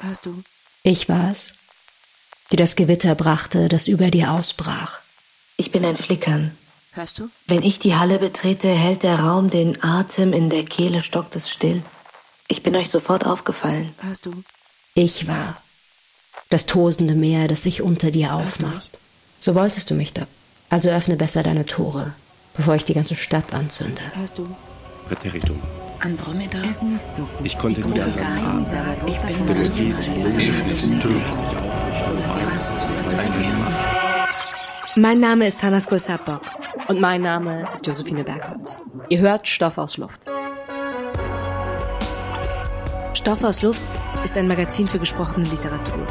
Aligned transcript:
Hörst 0.00 0.26
du? 0.26 0.42
Ich 0.82 1.08
war's, 1.08 1.54
die 2.52 2.56
das 2.56 2.76
Gewitter 2.76 3.14
brachte, 3.14 3.68
das 3.68 3.88
über 3.88 4.10
dir 4.10 4.32
ausbrach. 4.32 5.00
Ich 5.56 5.72
bin 5.72 5.84
ein 5.84 5.96
Flickern. 5.96 6.56
Hörst 6.92 7.18
du? 7.18 7.28
Wenn 7.46 7.62
ich 7.62 7.78
die 7.78 7.96
Halle 7.96 8.18
betrete, 8.18 8.68
hält 8.68 9.02
der 9.02 9.20
Raum 9.20 9.50
den 9.50 9.82
Atem, 9.82 10.32
in 10.32 10.50
der 10.50 10.64
Kehle 10.64 11.02
stockt 11.02 11.36
es 11.36 11.50
still. 11.50 11.82
Ich 12.46 12.62
bin 12.62 12.74
euch 12.76 12.90
sofort 12.90 13.26
aufgefallen. 13.26 13.94
Hörst 13.98 14.26
du? 14.26 14.42
Ich 14.94 15.26
war 15.26 15.60
das 16.48 16.66
tosende 16.66 17.14
Meer, 17.14 17.48
das 17.48 17.64
sich 17.64 17.82
unter 17.82 18.10
dir 18.10 18.34
aufmacht. 18.34 18.98
So 19.38 19.54
wolltest 19.54 19.90
du 19.90 19.94
mich 19.94 20.12
da. 20.12 20.26
Also 20.70 20.90
öffne 20.90 21.16
besser 21.16 21.42
deine 21.42 21.66
Tore, 21.66 22.14
bevor 22.54 22.74
ich 22.74 22.84
die 22.84 22.94
ganze 22.94 23.16
Stadt 23.16 23.52
anzünde. 23.52 24.02
Hörst 24.14 24.38
du? 24.38 24.48
Präteritum. 25.06 25.60
Andromeda. 26.00 26.58
Ich 27.44 27.58
konnte 27.58 27.82
anders 27.84 28.26
atmen. 28.26 28.66
Ich 29.06 29.18
bin 29.20 29.36
Mein 34.96 35.20
Name 35.20 35.46
ist 35.46 35.62
Hannas 35.62 35.86
Kulsabok. 35.88 36.40
Und 36.88 37.00
mein 37.00 37.22
Name 37.22 37.68
ist 37.74 37.86
Josephine 37.86 38.24
Bergholz. 38.24 38.80
Ihr 39.08 39.18
hört 39.18 39.46
Stoff 39.46 39.78
aus 39.78 39.96
Luft. 39.98 40.26
Stoff 43.14 43.44
aus 43.44 43.62
Luft 43.62 43.82
ist 44.24 44.36
ein 44.36 44.48
Magazin 44.48 44.86
für 44.86 44.98
gesprochene 44.98 45.46
Literatur. 45.46 46.06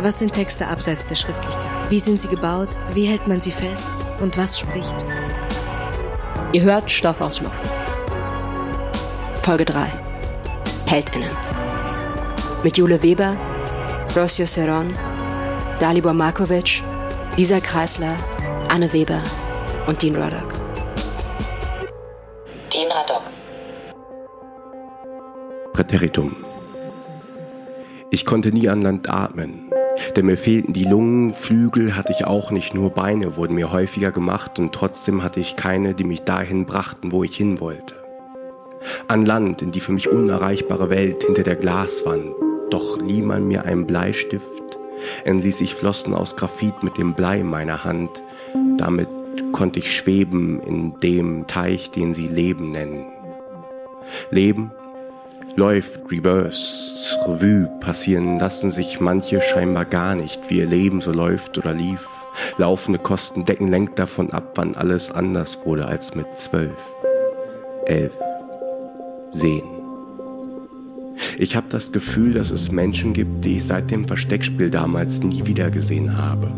Was 0.00 0.18
sind 0.18 0.32
Texte 0.32 0.66
abseits 0.66 1.08
der 1.08 1.16
Schriftlichkeit? 1.16 1.90
Wie 1.90 2.00
sind 2.00 2.20
sie 2.20 2.28
gebaut? 2.28 2.68
Wie 2.92 3.06
hält 3.06 3.26
man 3.26 3.40
sie 3.40 3.50
fest? 3.50 3.88
Und 4.20 4.36
was 4.36 4.58
spricht? 4.58 4.94
Ihr 6.52 6.62
hört 6.62 6.90
Stoff 6.90 7.20
aus 7.20 7.40
Luft. 7.40 7.75
Folge 9.46 9.64
3. 9.64 9.86
Heldinnen. 10.86 11.30
Mit 12.64 12.76
Jule 12.78 13.00
Weber, 13.00 13.36
Rosio 14.16 14.44
Seron, 14.44 14.92
Dalibor 15.78 16.14
Markovic, 16.14 16.82
Lisa 17.36 17.60
Kreisler, 17.60 18.16
Anne 18.68 18.92
Weber 18.92 19.22
und 19.86 20.02
Dean 20.02 20.16
Ruddock. 20.16 20.52
Dean 22.72 22.90
Raddock. 22.90 23.22
Präteritum. 25.74 26.44
Ich 28.10 28.26
konnte 28.26 28.50
nie 28.50 28.68
an 28.68 28.82
Land 28.82 29.08
atmen, 29.08 29.70
denn 30.16 30.26
mir 30.26 30.38
fehlten 30.38 30.72
die 30.72 30.86
Lungen, 30.86 31.34
Flügel 31.34 31.94
hatte 31.94 32.10
ich 32.10 32.26
auch 32.26 32.50
nicht, 32.50 32.74
nur 32.74 32.90
Beine 32.90 33.36
wurden 33.36 33.54
mir 33.54 33.70
häufiger 33.70 34.10
gemacht 34.10 34.58
und 34.58 34.74
trotzdem 34.74 35.22
hatte 35.22 35.38
ich 35.38 35.54
keine, 35.54 35.94
die 35.94 36.02
mich 36.02 36.22
dahin 36.22 36.66
brachten, 36.66 37.12
wo 37.12 37.22
ich 37.22 37.36
hin 37.36 37.60
wollte. 37.60 37.95
An 39.08 39.26
Land, 39.26 39.62
in 39.62 39.72
die 39.72 39.80
für 39.80 39.92
mich 39.92 40.08
unerreichbare 40.08 40.90
Welt 40.90 41.24
hinter 41.24 41.42
der 41.42 41.56
Glaswand, 41.56 42.34
doch 42.70 43.00
lieh 43.00 43.22
man 43.22 43.46
mir 43.46 43.64
einen 43.64 43.86
Bleistift, 43.86 44.78
entließ 45.24 45.60
ich 45.60 45.74
Flossen 45.74 46.14
aus 46.14 46.36
Graphit 46.36 46.82
mit 46.82 46.96
dem 46.98 47.14
Blei 47.14 47.42
meiner 47.42 47.84
Hand, 47.84 48.10
damit 48.78 49.08
konnte 49.52 49.78
ich 49.78 49.96
schweben 49.96 50.60
in 50.62 50.98
dem 51.00 51.46
Teich, 51.46 51.90
den 51.90 52.14
sie 52.14 52.28
Leben 52.28 52.70
nennen. 52.70 53.06
Leben 54.30 54.70
läuft 55.56 56.00
Reverse, 56.10 56.96
Revue 57.26 57.68
passieren 57.80 58.38
lassen 58.38 58.70
sich 58.70 59.00
manche 59.00 59.40
scheinbar 59.40 59.84
gar 59.84 60.14
nicht, 60.14 60.50
wie 60.50 60.58
ihr 60.58 60.66
Leben 60.66 61.00
so 61.00 61.12
läuft 61.12 61.56
oder 61.58 61.72
lief. 61.72 62.06
Laufende 62.58 62.98
Kosten 62.98 63.44
decken 63.44 63.68
lenkt 63.68 63.98
davon 63.98 64.30
ab, 64.30 64.52
wann 64.56 64.76
alles 64.76 65.10
anders 65.10 65.58
wurde 65.64 65.86
als 65.86 66.14
mit 66.14 66.26
zwölf, 66.36 66.76
elf, 67.86 68.16
sehen. 69.32 69.64
Ich 71.38 71.56
habe 71.56 71.66
das 71.70 71.92
Gefühl, 71.92 72.34
dass 72.34 72.50
es 72.50 72.70
Menschen 72.70 73.12
gibt, 73.12 73.44
die 73.44 73.58
ich 73.58 73.66
seit 73.66 73.90
dem 73.90 74.06
Versteckspiel 74.06 74.70
damals 74.70 75.22
nie 75.22 75.46
wieder 75.46 75.70
gesehen 75.70 76.16
habe. 76.16 76.52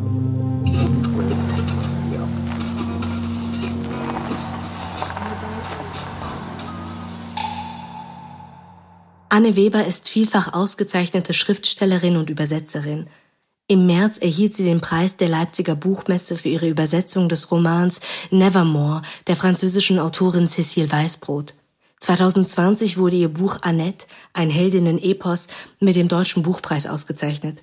Anne 9.31 9.56
Weber 9.56 9.87
ist 9.87 10.09
vielfach 10.09 10.54
ausgezeichnete 10.54 11.34
Schriftstellerin 11.34 12.16
und 12.16 12.31
Übersetzerin. 12.31 13.06
Im 13.69 13.87
März 13.87 14.16
erhielt 14.16 14.54
sie 14.54 14.64
den 14.64 14.81
Preis 14.81 15.19
der 15.19 15.28
Leipziger 15.28 15.76
Buchmesse 15.76 16.38
für 16.38 16.48
ihre 16.48 16.69
Übersetzung 16.69 17.28
des 17.28 17.50
Romans 17.50 18.00
Nevermore 18.31 19.03
der 19.26 19.37
französischen 19.37 19.98
Autorin 19.98 20.48
Cécile 20.48 20.91
Weißbrot. 20.91 21.54
2020 22.00 22.97
wurde 22.97 23.16
ihr 23.16 23.28
Buch 23.28 23.59
Annette, 23.62 24.06
ein 24.32 24.50
Heldinnen-Epos, 24.50 25.48
mit 25.81 25.97
dem 25.97 26.09
Deutschen 26.09 26.42
Buchpreis 26.42 26.86
ausgezeichnet. 26.86 27.59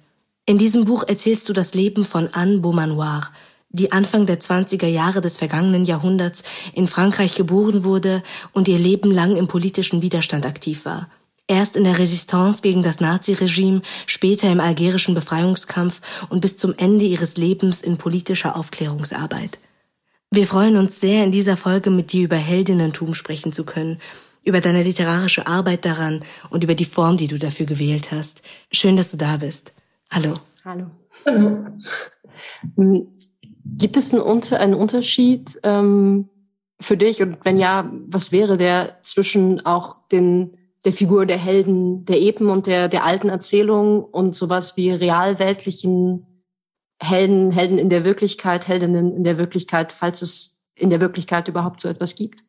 In 0.46 0.58
diesem 0.58 0.86
Buch 0.86 1.04
erzählst 1.08 1.50
du 1.50 1.54
das 1.54 1.74
Leben 1.74 2.04
von 2.04 2.30
Anne 2.32 2.60
Beaumanoir, 2.60 3.32
die 3.70 3.92
Anfang 3.92 4.26
der 4.26 4.40
20er 4.40 4.88
Jahre 4.88 5.22
des 5.22 5.38
vergangenen 5.38 5.86
Jahrhunderts 5.86 6.44
in 6.74 6.88
Frankreich 6.88 7.36
geboren 7.36 7.84
wurde 7.84 8.24
und 8.54 8.68
ihr 8.68 8.78
Leben 8.80 9.12
lang 9.12 9.36
im 9.36 9.48
politischen 9.48 10.02
Widerstand 10.02 10.46
aktiv 10.46 10.86
war. 10.86 11.10
Erst 11.48 11.76
in 11.76 11.84
der 11.84 12.00
Resistance 12.00 12.62
gegen 12.62 12.82
das 12.82 13.00
Naziregime, 13.00 13.82
später 14.08 14.52
im 14.52 14.60
algerischen 14.60 15.14
Befreiungskampf 15.14 16.02
und 16.30 16.42
bis 16.42 16.58
zum 16.58 16.74
Ende 16.78 17.06
ihres 17.06 17.38
Lebens 17.38 17.82
in 17.82 17.98
politischer 17.98 18.56
Aufklärungsarbeit. 18.56 19.60
Wir 20.32 20.48
freuen 20.48 20.76
uns 20.78 21.00
sehr, 21.00 21.24
in 21.24 21.32
dieser 21.32 21.56
Folge 21.56 21.92
mit 21.92 22.12
dir 22.12 22.26
über 22.26 22.36
Heldinnentum 22.36 23.14
sprechen 23.14 23.52
zu 23.52 23.64
können, 23.64 24.00
über 24.46 24.62
deine 24.62 24.84
literarische 24.84 25.48
Arbeit 25.48 25.86
daran 25.86 26.24
und 26.50 26.64
über 26.64 26.76
die 26.76 26.86
Form, 26.86 27.18
die 27.18 27.28
du 27.28 27.38
dafür 27.38 27.66
gewählt 27.66 28.12
hast. 28.12 28.42
Schön, 28.72 28.96
dass 28.96 29.12
du 29.12 29.18
da 29.18 29.38
bist. 29.38 29.74
Hallo. 30.12 30.36
Hallo. 30.64 30.86
Hallo. 31.26 31.68
Hm, 32.76 33.08
gibt 33.78 33.98
es 33.98 34.14
einen, 34.14 34.22
Unter 34.22 34.60
einen 34.60 34.76
Unterschied 34.76 35.60
ähm, 35.64 36.30
für 36.80 36.98
dich 36.98 37.22
und 37.22 37.38
wenn 37.44 37.58
ja, 37.58 37.92
was 38.08 38.32
wäre 38.32 38.58
der 38.58 39.00
zwischen 39.02 39.66
auch 39.66 40.08
den 40.12 40.52
der 40.86 40.94
Figur 40.94 41.26
der 41.26 41.38
Helden 41.38 42.06
der 42.06 42.22
Epen 42.22 42.50
und 42.50 42.68
der, 42.68 42.88
der 42.88 43.04
alten 43.04 43.30
Erzählung 43.30 44.04
und 44.04 44.36
sowas 44.36 44.78
wie 44.78 44.92
realweltlichen 44.92 46.44
Helden, 47.02 47.52
Helden 47.52 47.78
in 47.78 47.90
der 47.90 48.06
Wirklichkeit, 48.06 48.68
Heldinnen 48.68 49.16
in 49.16 49.24
der 49.24 49.38
Wirklichkeit, 49.38 49.92
falls 49.92 50.22
es 50.22 50.64
in 50.76 50.90
der 50.90 51.02
Wirklichkeit 51.02 51.48
überhaupt 51.48 51.82
so 51.82 51.90
etwas 51.90 52.16
gibt? 52.16 52.45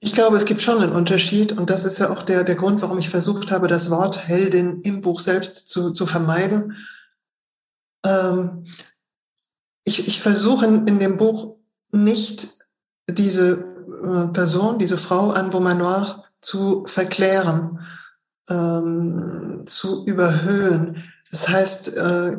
Ich 0.00 0.12
glaube, 0.12 0.36
es 0.36 0.44
gibt 0.44 0.60
schon 0.60 0.82
einen 0.82 0.92
Unterschied 0.92 1.52
und 1.52 1.70
das 1.70 1.84
ist 1.84 1.98
ja 1.98 2.10
auch 2.10 2.22
der, 2.22 2.44
der 2.44 2.54
Grund, 2.54 2.82
warum 2.82 2.98
ich 2.98 3.08
versucht 3.08 3.50
habe, 3.50 3.66
das 3.66 3.90
Wort 3.90 4.28
Heldin 4.28 4.82
im 4.82 5.00
Buch 5.00 5.20
selbst 5.20 5.68
zu, 5.68 5.90
zu 5.90 6.06
vermeiden. 6.06 6.76
Ähm, 8.04 8.66
ich, 9.84 10.06
ich 10.06 10.20
versuche 10.20 10.66
in, 10.66 10.86
in 10.86 10.98
dem 10.98 11.16
Buch 11.16 11.56
nicht 11.92 12.48
diese 13.08 13.74
äh, 14.04 14.28
Person, 14.28 14.78
diese 14.78 14.98
Frau 14.98 15.30
Anne 15.30 15.48
Beaumanoir 15.48 16.24
zu 16.40 16.84
verklären, 16.86 17.80
ähm, 18.50 19.64
zu 19.66 20.04
überhöhen. 20.06 21.02
Das 21.30 21.48
heißt, 21.48 21.96
äh, 21.96 22.36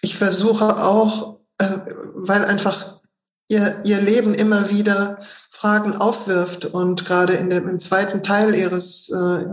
ich 0.00 0.16
versuche 0.16 0.76
auch, 0.78 1.38
äh, 1.58 1.78
weil 2.14 2.44
einfach 2.44 2.98
ihr, 3.48 3.80
ihr 3.84 4.00
Leben 4.00 4.34
immer 4.34 4.70
wieder 4.70 5.18
Fragen 5.58 5.96
aufwirft 5.96 6.66
und 6.66 7.04
gerade 7.04 7.32
in 7.32 7.50
dem, 7.50 7.68
im 7.68 7.80
zweiten 7.80 8.22
Teil 8.22 8.54
ihres, 8.54 9.08
äh, 9.08 9.44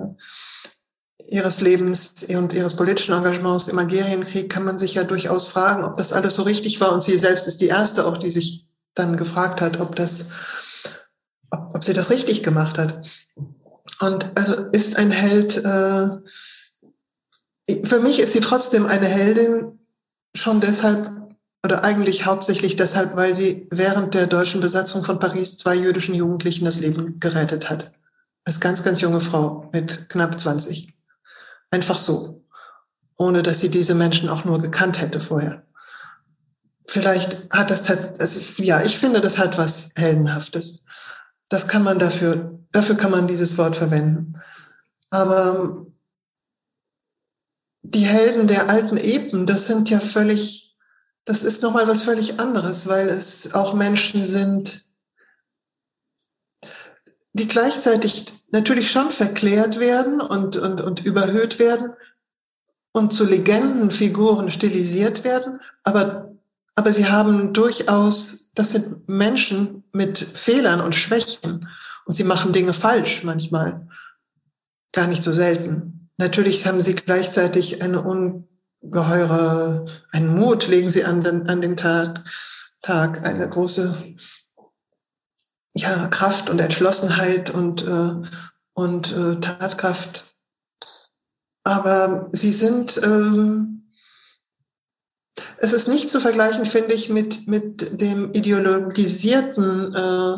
ihres 1.29 1.61
Lebens 1.61 2.25
und 2.29 2.53
ihres 2.53 2.75
politischen 2.75 3.15
Engagements 3.15 3.69
im 3.69 3.79
Algerienkrieg 3.79 4.47
kann 4.47 4.65
man 4.65 4.77
sich 4.77 4.93
ja 4.93 5.03
durchaus 5.03 5.47
fragen, 5.47 5.83
ob 5.83 5.97
das 5.97 6.13
alles 6.13 6.35
so 6.35 6.43
richtig 6.43 6.79
war. 6.79 6.91
Und 6.91 7.01
sie 7.01 7.17
selbst 7.17 7.47
ist 7.47 7.59
die 7.59 7.69
erste 7.69 8.05
auch, 8.05 8.19
die 8.19 8.29
sich 8.29 8.67
dann 8.93 9.17
gefragt 9.17 9.61
hat, 9.61 9.79
ob 9.79 9.95
das, 9.95 10.27
ob, 11.49 11.71
ob 11.75 11.83
sie 11.83 11.93
das 11.93 12.11
richtig 12.11 12.43
gemacht 12.43 12.77
hat. 12.77 13.01
Und 13.99 14.31
also 14.37 14.53
ist 14.73 14.97
ein 14.97 15.09
Held, 15.09 15.57
äh, 15.57 16.09
für 17.83 17.99
mich 17.99 18.19
ist 18.19 18.33
sie 18.33 18.41
trotzdem 18.41 18.85
eine 18.85 19.07
Heldin, 19.07 19.79
schon 20.35 20.61
deshalb 20.61 21.09
oder 21.65 21.83
eigentlich 21.83 22.25
hauptsächlich 22.25 22.75
deshalb, 22.75 23.15
weil 23.15 23.33
sie 23.33 23.67
während 23.71 24.13
der 24.13 24.27
deutschen 24.27 24.61
Besatzung 24.61 25.03
von 25.03 25.19
Paris 25.19 25.57
zwei 25.57 25.75
jüdischen 25.75 26.13
Jugendlichen 26.15 26.63
das 26.63 26.79
Leben 26.79 27.19
gerettet 27.19 27.69
hat. 27.69 27.91
Als 28.45 28.59
ganz, 28.59 28.83
ganz 28.83 29.01
junge 29.01 29.19
Frau 29.19 29.67
mit 29.73 30.07
knapp 30.09 30.39
20. 30.39 30.93
Einfach 31.71 31.99
so. 31.99 32.45
Ohne 33.17 33.41
dass 33.41 33.61
sie 33.61 33.69
diese 33.69 33.95
Menschen 33.95 34.29
auch 34.29 34.45
nur 34.45 34.61
gekannt 34.61 35.01
hätte 35.01 35.19
vorher. 35.19 35.63
Vielleicht 36.87 37.51
hat 37.51 37.71
das, 37.71 37.89
also, 37.89 38.61
ja, 38.61 38.83
ich 38.83 38.97
finde, 38.97 39.19
das 39.19 39.39
hat 39.39 39.57
was 39.57 39.89
Heldenhaftes. 39.95 40.85
Das 41.49 41.67
kann 41.67 41.83
man 41.83 41.97
dafür, 41.97 42.59
dafür 42.71 42.95
kann 42.95 43.11
man 43.11 43.27
dieses 43.27 43.57
Wort 43.57 43.75
verwenden. 43.75 44.35
Aber 45.09 45.85
die 47.81 48.05
Helden 48.05 48.47
der 48.47 48.69
alten 48.69 48.97
Epen, 48.97 49.47
das 49.47 49.65
sind 49.67 49.89
ja 49.89 49.99
völlig, 49.99 50.64
das 51.25 51.43
ist 51.43 51.63
nochmal 51.63 51.87
was 51.87 52.03
völlig 52.03 52.39
anderes, 52.39 52.87
weil 52.87 53.09
es 53.09 53.53
auch 53.53 53.73
Menschen 53.73 54.25
sind, 54.25 54.85
die 57.33 57.47
gleichzeitig 57.47 58.33
natürlich 58.51 58.91
schon 58.91 59.11
verklärt 59.11 59.79
werden 59.79 60.21
und, 60.21 60.55
und, 60.55 60.81
und 60.81 61.03
überhöht 61.03 61.59
werden 61.59 61.93
und 62.93 63.11
zu 63.11 63.25
Legendenfiguren 63.25 64.49
stilisiert 64.51 65.25
werden, 65.25 65.59
aber, 65.83 66.31
aber 66.75 66.93
sie 66.93 67.09
haben 67.09 67.53
durchaus, 67.53 68.51
das 68.53 68.71
sind 68.71 69.09
Menschen 69.09 69.83
mit 69.91 70.17
Fehlern 70.17 70.79
und 70.79 70.95
Schwächen. 70.95 71.67
Und 72.05 72.15
sie 72.15 72.23
machen 72.23 72.53
Dinge 72.53 72.71
falsch 72.71 73.23
manchmal, 73.23 73.87
gar 74.93 75.07
nicht 75.07 75.23
so 75.23 75.33
selten. 75.33 76.09
Natürlich 76.17 76.65
haben 76.65 76.81
sie 76.81 76.95
gleichzeitig 76.95 77.81
eine 77.81 78.01
ungeheure, 78.85 79.85
einen 80.11 80.35
Mut 80.35 80.67
legen 80.67 80.89
sie 80.89 81.03
an 81.03 81.23
den, 81.23 81.47
an 81.49 81.61
den 81.61 81.77
Tag, 81.77 82.23
Tag, 82.81 83.25
eine 83.25 83.49
große 83.49 83.95
ja, 85.73 86.07
Kraft 86.07 86.49
und 86.49 86.59
Entschlossenheit 86.59 87.49
und, 87.49 87.83
äh, 87.83 88.29
und 88.73 89.11
äh, 89.11 89.39
Tatkraft. 89.39 90.35
Aber 91.63 92.29
sie 92.31 92.53
sind, 92.53 93.01
ähm, 93.03 93.91
es 95.57 95.73
ist 95.73 95.87
nicht 95.87 96.09
zu 96.09 96.19
vergleichen, 96.19 96.65
finde 96.65 96.93
ich, 96.93 97.09
mit, 97.09 97.47
mit 97.47 97.99
dem 97.99 98.31
ideologisierten 98.31 99.95
äh, 99.95 100.37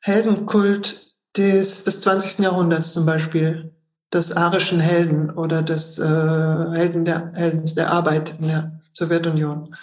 Heldenkult 0.00 1.14
des, 1.36 1.84
des 1.84 2.00
20. 2.00 2.38
Jahrhunderts 2.38 2.92
zum 2.92 3.04
Beispiel, 3.04 3.74
des 4.12 4.36
arischen 4.36 4.80
Helden 4.80 5.30
oder 5.30 5.62
des 5.62 5.98
äh, 5.98 6.04
Helden 6.04 7.04
der, 7.04 7.32
Heldens 7.34 7.74
der 7.74 7.92
Arbeit 7.92 8.38
in 8.40 8.48
der 8.48 8.80
Sowjetunion. 8.92 9.74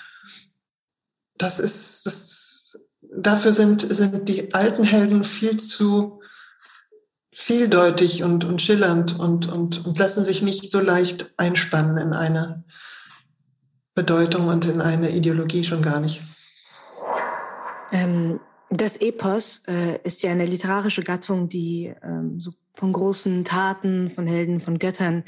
Das 1.38 1.60
ist, 1.60 2.06
das 2.06 2.80
dafür 3.16 3.54
sind, 3.54 3.82
sind 3.82 4.28
die 4.28 4.54
alten 4.54 4.84
Helden 4.84 5.24
viel 5.24 5.58
zu 5.58 6.22
vieldeutig 7.32 8.24
und, 8.24 8.46
und 8.46 8.62
schillernd 8.62 9.20
und, 9.20 9.52
und, 9.52 9.86
und 9.86 10.00
lassen 10.00 10.24
sich 10.24 10.42
nicht 10.42 10.72
so 10.72 10.80
leicht 10.80 11.34
einspannen 11.38 11.98
in 11.98 12.14
eine 12.14 12.64
Bedeutung 13.94 14.48
und 14.48 14.66
in 14.66 14.82
eine 14.82 15.10
Ideologie 15.10 15.64
schon 15.64 15.82
gar 15.82 16.00
nicht. 16.00 16.22
Ähm, 17.92 18.40
das 18.70 18.98
Epos 18.98 19.62
äh, 19.68 20.00
ist 20.04 20.24
ja 20.24 20.32
eine 20.32 20.46
literarische 20.46 21.04
Gattung, 21.04 21.50
die 21.50 21.94
ähm, 22.04 22.40
so 22.40 22.52
von 22.76 22.94
großen 22.94 23.46
Taten, 23.46 24.10
von 24.10 24.28
Helden, 24.28 24.60
von 24.60 24.80
Göttern 24.80 25.24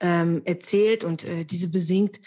ähm, 0.00 0.42
erzählt 0.44 1.04
und 1.04 1.24
äh, 1.24 1.44
diese 1.44 1.68
besingt 1.68 2.20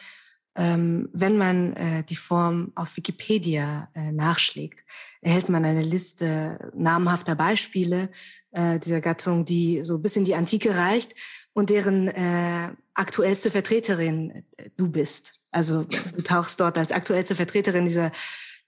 ähm, 0.56 1.10
wenn 1.14 1.38
man 1.38 1.74
äh, 1.74 2.04
die 2.04 2.16
Form 2.16 2.72
auf 2.76 2.98
Wikipedia 2.98 3.90
äh, 3.94 4.12
nachschlägt, 4.12 4.84
erhält 5.22 5.48
man 5.48 5.64
eine 5.64 5.84
Liste 5.84 6.72
namhafter 6.76 7.36
Beispiele 7.36 8.10
äh, 8.52 8.78
dieser 8.80 9.00
Gattung, 9.00 9.46
die 9.46 9.84
so 9.84 10.00
bis 10.00 10.18
in 10.18 10.26
die 10.26 10.36
Antike 10.36 10.76
reicht 10.76 11.16
und 11.54 11.70
deren 11.70 12.10
äh, 12.10 12.70
aktuellste 12.94 13.50
Vertreterin 13.50 14.44
äh, 14.58 14.70
du 14.76 14.90
bist. 14.90 15.34
Also 15.52 15.84
du 15.84 16.22
tauchst 16.22 16.60
dort 16.60 16.78
als 16.78 16.92
aktuellste 16.92 17.36
Vertreterin 17.36 17.86
dieser, 17.86 18.12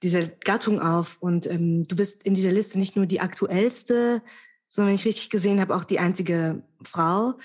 dieser 0.02 0.26
Gattung 0.26 0.80
auf 0.82 1.18
und 1.20 1.48
ähm, 1.48 1.84
du 1.84 1.98
bist 1.98 2.24
in 2.24 2.34
dieser 2.34 2.52
Liste 2.52 2.80
nicht 2.80 2.96
nur 2.96 3.08
die 3.08 3.20
aktuellste, 3.20 4.22
sondern 4.74 4.90
wenn 4.90 4.96
ich 4.96 5.06
richtig 5.06 5.30
gesehen 5.30 5.62
habe, 5.62 5.76
auch 5.76 5.84
die 5.84 6.00
einzige 6.00 6.64
Frau 6.84 7.36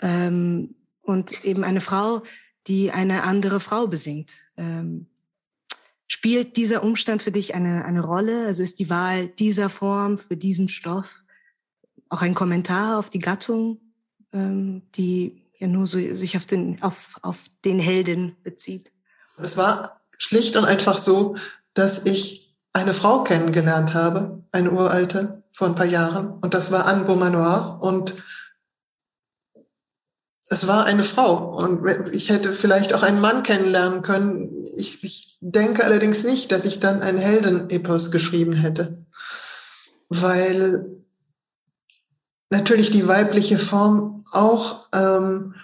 ähm, 0.00 0.76
und 1.02 1.44
eben 1.44 1.64
eine 1.64 1.80
Frau, 1.80 2.22
die 2.68 2.92
eine 2.92 3.24
andere 3.24 3.58
Frau 3.58 3.88
besingt. 3.88 4.34
Ähm, 4.56 5.08
spielt 6.06 6.56
dieser 6.56 6.84
Umstand 6.84 7.24
für 7.24 7.32
dich 7.32 7.56
eine, 7.56 7.84
eine 7.84 8.02
Rolle? 8.02 8.46
Also 8.46 8.62
ist 8.62 8.78
die 8.78 8.88
Wahl 8.88 9.26
dieser 9.26 9.68
Form 9.68 10.16
für 10.16 10.36
diesen 10.36 10.68
Stoff 10.68 11.24
auch 12.08 12.22
ein 12.22 12.34
Kommentar 12.34 13.00
auf 13.00 13.10
die 13.10 13.18
Gattung, 13.18 13.80
ähm, 14.32 14.82
die 14.94 15.42
ja 15.58 15.66
nur 15.66 15.88
so 15.88 15.98
sich 15.98 16.36
auf 16.36 16.46
den, 16.46 16.80
auf, 16.84 17.18
auf 17.22 17.46
den 17.64 17.80
Helden 17.80 18.36
bezieht? 18.44 18.92
Es 19.42 19.56
war 19.56 20.02
schlicht 20.18 20.56
und 20.56 20.66
einfach 20.66 20.98
so, 20.98 21.34
dass 21.74 22.06
ich 22.06 22.56
eine 22.72 22.94
Frau 22.94 23.24
kennengelernt 23.24 23.92
habe, 23.92 24.44
eine 24.52 24.70
uralte, 24.70 25.42
vor 25.52 25.68
ein 25.68 25.74
paar 25.74 25.86
Jahren. 25.86 26.38
Und 26.40 26.54
das 26.54 26.70
war 26.70 26.86
Anne 26.86 27.04
Beaumanoir. 27.04 27.78
Und 27.80 28.14
es 30.52 30.66
war 30.66 30.84
eine 30.84 31.04
Frau 31.04 31.56
und 31.56 32.12
ich 32.12 32.28
hätte 32.28 32.52
vielleicht 32.52 32.92
auch 32.92 33.04
einen 33.04 33.20
Mann 33.20 33.44
kennenlernen 33.44 34.02
können. 34.02 34.64
Ich, 34.76 35.04
ich 35.04 35.38
denke 35.40 35.84
allerdings 35.84 36.24
nicht, 36.24 36.50
dass 36.50 36.64
ich 36.64 36.80
dann 36.80 37.02
ein 37.02 37.18
Heldenepos 37.18 38.10
geschrieben 38.10 38.54
hätte, 38.54 39.06
weil 40.08 40.98
natürlich 42.50 42.90
die 42.90 43.06
weibliche 43.06 43.58
Form 43.58 44.24
auch 44.32 44.88
ähm, 44.92 45.54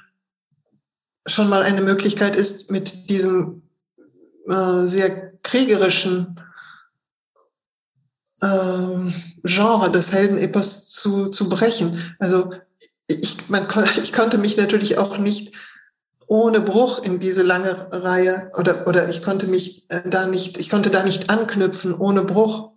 schon 1.27 1.49
mal 1.49 1.63
eine 1.63 1.81
Möglichkeit 1.81 2.37
ist, 2.37 2.71
mit 2.71 3.11
diesem 3.11 3.63
äh, 4.49 4.83
sehr 4.85 5.33
kriegerischen 5.43 6.41
äh, 8.47 9.13
Genre 9.45 9.91
des 9.91 10.13
Heldenepos 10.13 10.89
zu, 10.89 11.29
zu 11.31 11.49
brechen. 11.49 12.01
Also 12.19 12.53
ich, 13.09 13.49
man, 13.49 13.67
ich 14.03 14.13
konnte 14.13 14.39
mich 14.39 14.57
natürlich 14.57 14.99
auch 14.99 15.19
nicht 15.19 15.55
ohne 16.29 16.61
Bruch 16.61 17.05
in 17.05 17.21
diese 17.21 17.43
lange 17.43 17.89
Reihe 17.93 18.51
oder, 18.59 18.87
oder 18.89 19.09
ich 19.09 19.23
konnte 19.23 19.47
mich 19.47 19.87
äh, 19.91 20.09
da 20.09 20.27
nicht, 20.27 20.59
ich 20.59 20.71
konnte 20.71 20.91
da 20.91 21.03
nicht 21.03 21.31
anknüpfen 21.31 21.95
ohne 21.95 22.25
Bruch. 22.25 22.73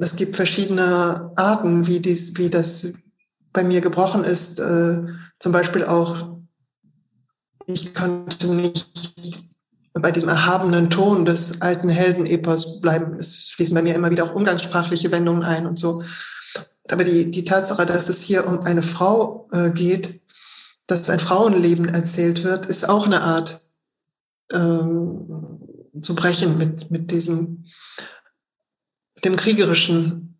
Es 0.00 0.16
gibt 0.16 0.36
verschiedene 0.36 1.32
Arten, 1.36 1.86
wie 1.86 2.00
dies, 2.00 2.36
wie 2.38 2.48
das 2.48 2.94
bei 3.52 3.64
mir 3.64 3.80
gebrochen 3.80 4.24
ist. 4.24 4.60
Äh, 4.60 5.02
zum 5.40 5.52
Beispiel 5.52 5.84
auch, 5.84 6.38
ich 7.66 7.94
konnte 7.94 8.46
nicht 8.48 9.51
bei 9.94 10.10
diesem 10.10 10.28
erhabenen 10.28 10.90
Ton 10.90 11.24
des 11.24 11.60
alten 11.60 11.88
Heldenepos 11.88 12.80
bleiben. 12.80 13.18
Es 13.18 13.48
fließen 13.50 13.74
bei 13.74 13.82
mir 13.82 13.94
immer 13.94 14.10
wieder 14.10 14.24
auch 14.24 14.34
umgangssprachliche 14.34 15.12
Wendungen 15.12 15.42
ein 15.42 15.66
und 15.66 15.78
so. 15.78 16.02
Aber 16.88 17.04
die, 17.04 17.30
die 17.30 17.44
Tatsache, 17.44 17.86
dass 17.86 18.08
es 18.08 18.22
hier 18.22 18.46
um 18.46 18.60
eine 18.60 18.82
Frau 18.82 19.48
äh, 19.52 19.70
geht, 19.70 20.20
dass 20.86 21.10
ein 21.10 21.20
Frauenleben 21.20 21.88
erzählt 21.88 22.42
wird, 22.44 22.66
ist 22.66 22.88
auch 22.88 23.06
eine 23.06 23.22
Art 23.22 23.66
ähm, 24.52 25.60
zu 26.00 26.14
brechen 26.14 26.58
mit, 26.58 26.90
mit 26.90 27.10
diesem, 27.10 27.66
dem 29.24 29.36
kriegerischen 29.36 30.38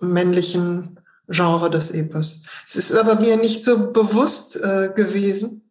männlichen 0.00 1.00
Genre 1.28 1.70
des 1.70 1.90
Epos. 1.90 2.44
Es 2.66 2.76
ist 2.76 2.96
aber 2.96 3.16
mir 3.16 3.36
nicht 3.36 3.64
so 3.64 3.92
bewusst 3.92 4.56
äh, 4.56 4.92
gewesen, 4.94 5.70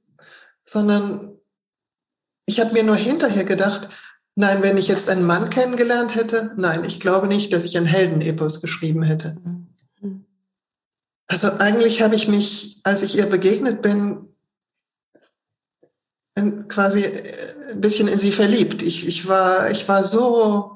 sondern 0.66 1.39
ich 2.50 2.60
habe 2.60 2.74
mir 2.74 2.84
nur 2.84 2.96
hinterher 2.96 3.44
gedacht, 3.44 3.90
nein, 4.34 4.64
wenn 4.64 4.76
ich 4.76 4.88
jetzt 4.88 5.08
einen 5.08 5.24
Mann 5.24 5.52
kennengelernt 5.52 6.16
hätte, 6.16 6.54
nein, 6.58 6.84
ich 6.84 7.00
glaube 7.00 7.28
nicht, 7.28 7.54
dass 7.54 7.64
ich 7.64 7.78
ein 7.78 7.86
Heldenepos 7.86 8.60
geschrieben 8.60 9.04
hätte. 9.04 9.38
Also 11.28 11.48
eigentlich 11.60 12.02
habe 12.02 12.16
ich 12.16 12.28
mich, 12.28 12.80
als 12.84 13.04
ich 13.04 13.16
ihr 13.16 13.28
begegnet 13.28 13.84
bin, 13.84 14.26
quasi 16.70 17.02
äh, 17.02 17.72
ein 17.72 17.82
bisschen 17.82 18.08
in 18.08 18.18
sie 18.18 18.32
verliebt. 18.32 18.82
Ich, 18.82 19.06
ich, 19.06 19.28
war, 19.28 19.70
ich 19.70 19.88
war 19.88 20.04
so 20.04 20.76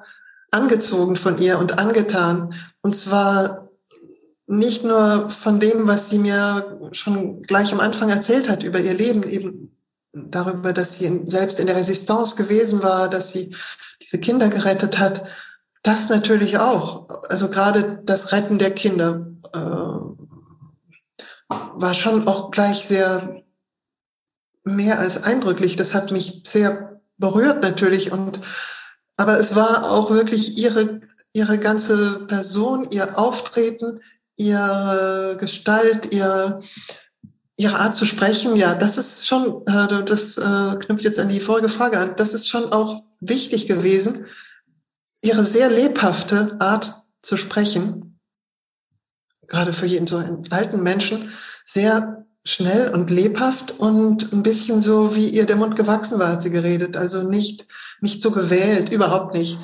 angezogen 0.51 1.15
von 1.15 1.39
ihr 1.39 1.57
und 1.57 1.79
angetan. 1.79 2.53
Und 2.81 2.95
zwar 2.95 3.69
nicht 4.45 4.83
nur 4.83 5.31
von 5.31 5.59
dem, 5.59 5.87
was 5.87 6.11
sie 6.11 6.19
mir 6.19 6.77
schon 6.91 7.41
gleich 7.41 7.73
am 7.73 7.79
Anfang 7.79 8.09
erzählt 8.09 8.47
hat 8.47 8.61
über 8.61 8.79
ihr 8.79 8.93
Leben, 8.93 9.23
eben 9.23 9.72
darüber, 10.13 10.73
dass 10.73 10.99
sie 10.99 11.25
selbst 11.27 11.59
in 11.59 11.67
der 11.67 11.75
Resistance 11.75 12.35
gewesen 12.35 12.81
war, 12.83 13.09
dass 13.09 13.31
sie 13.33 13.55
diese 14.01 14.19
Kinder 14.19 14.49
gerettet 14.49 14.99
hat. 14.99 15.25
Das 15.81 16.09
natürlich 16.09 16.57
auch. 16.59 17.07
Also 17.29 17.49
gerade 17.49 18.01
das 18.05 18.31
Retten 18.31 18.57
der 18.59 18.71
Kinder 18.71 19.27
äh, 19.53 19.59
war 21.49 21.93
schon 21.93 22.27
auch 22.27 22.51
gleich 22.51 22.87
sehr 22.87 23.43
mehr 24.63 24.99
als 24.99 25.23
eindrücklich. 25.23 25.75
Das 25.75 25.93
hat 25.93 26.11
mich 26.11 26.43
sehr 26.45 27.01
berührt 27.17 27.61
natürlich 27.61 28.11
und 28.11 28.39
aber 29.17 29.37
es 29.37 29.55
war 29.55 29.91
auch 29.91 30.09
wirklich 30.09 30.57
ihre 30.57 31.01
ihre 31.33 31.57
ganze 31.57 32.19
Person, 32.27 32.87
ihr 32.91 33.17
Auftreten, 33.17 33.99
ihre 34.35 35.35
Gestalt, 35.39 36.13
ihr 36.13 36.61
ihre 37.63 37.79
Art 37.79 37.95
zu 37.95 38.05
sprechen. 38.05 38.55
Ja, 38.55 38.75
das 38.75 38.97
ist 38.97 39.27
schon 39.27 39.65
äh, 39.67 40.03
das 40.03 40.37
äh, 40.37 40.75
knüpft 40.79 41.03
jetzt 41.03 41.19
an 41.19 41.29
die 41.29 41.39
vorige 41.39 41.69
Frage 41.69 41.97
an. 41.97 42.13
Das 42.17 42.33
ist 42.33 42.47
schon 42.47 42.71
auch 42.71 43.03
wichtig 43.19 43.67
gewesen. 43.67 44.25
Ihre 45.21 45.43
sehr 45.43 45.69
lebhafte 45.69 46.57
Art 46.59 47.03
zu 47.21 47.37
sprechen 47.37 48.13
gerade 49.53 49.71
für 49.71 49.85
jeden 49.85 50.07
so 50.07 50.17
einen 50.17 50.43
alten 50.49 50.81
Menschen, 50.81 51.31
sehr 51.65 52.25
schnell 52.45 52.89
und 52.89 53.09
lebhaft 53.09 53.71
und 53.79 54.33
ein 54.33 54.43
bisschen 54.43 54.81
so, 54.81 55.15
wie 55.15 55.29
ihr 55.29 55.45
der 55.45 55.55
Mund 55.55 55.75
gewachsen 55.77 56.19
war, 56.19 56.29
hat 56.29 56.41
sie 56.41 56.49
geredet. 56.49 56.97
Also 56.97 57.29
nicht, 57.29 57.67
nicht 58.01 58.21
so 58.21 58.31
gewählt, 58.31 58.91
überhaupt 58.91 59.33
nicht. 59.33 59.57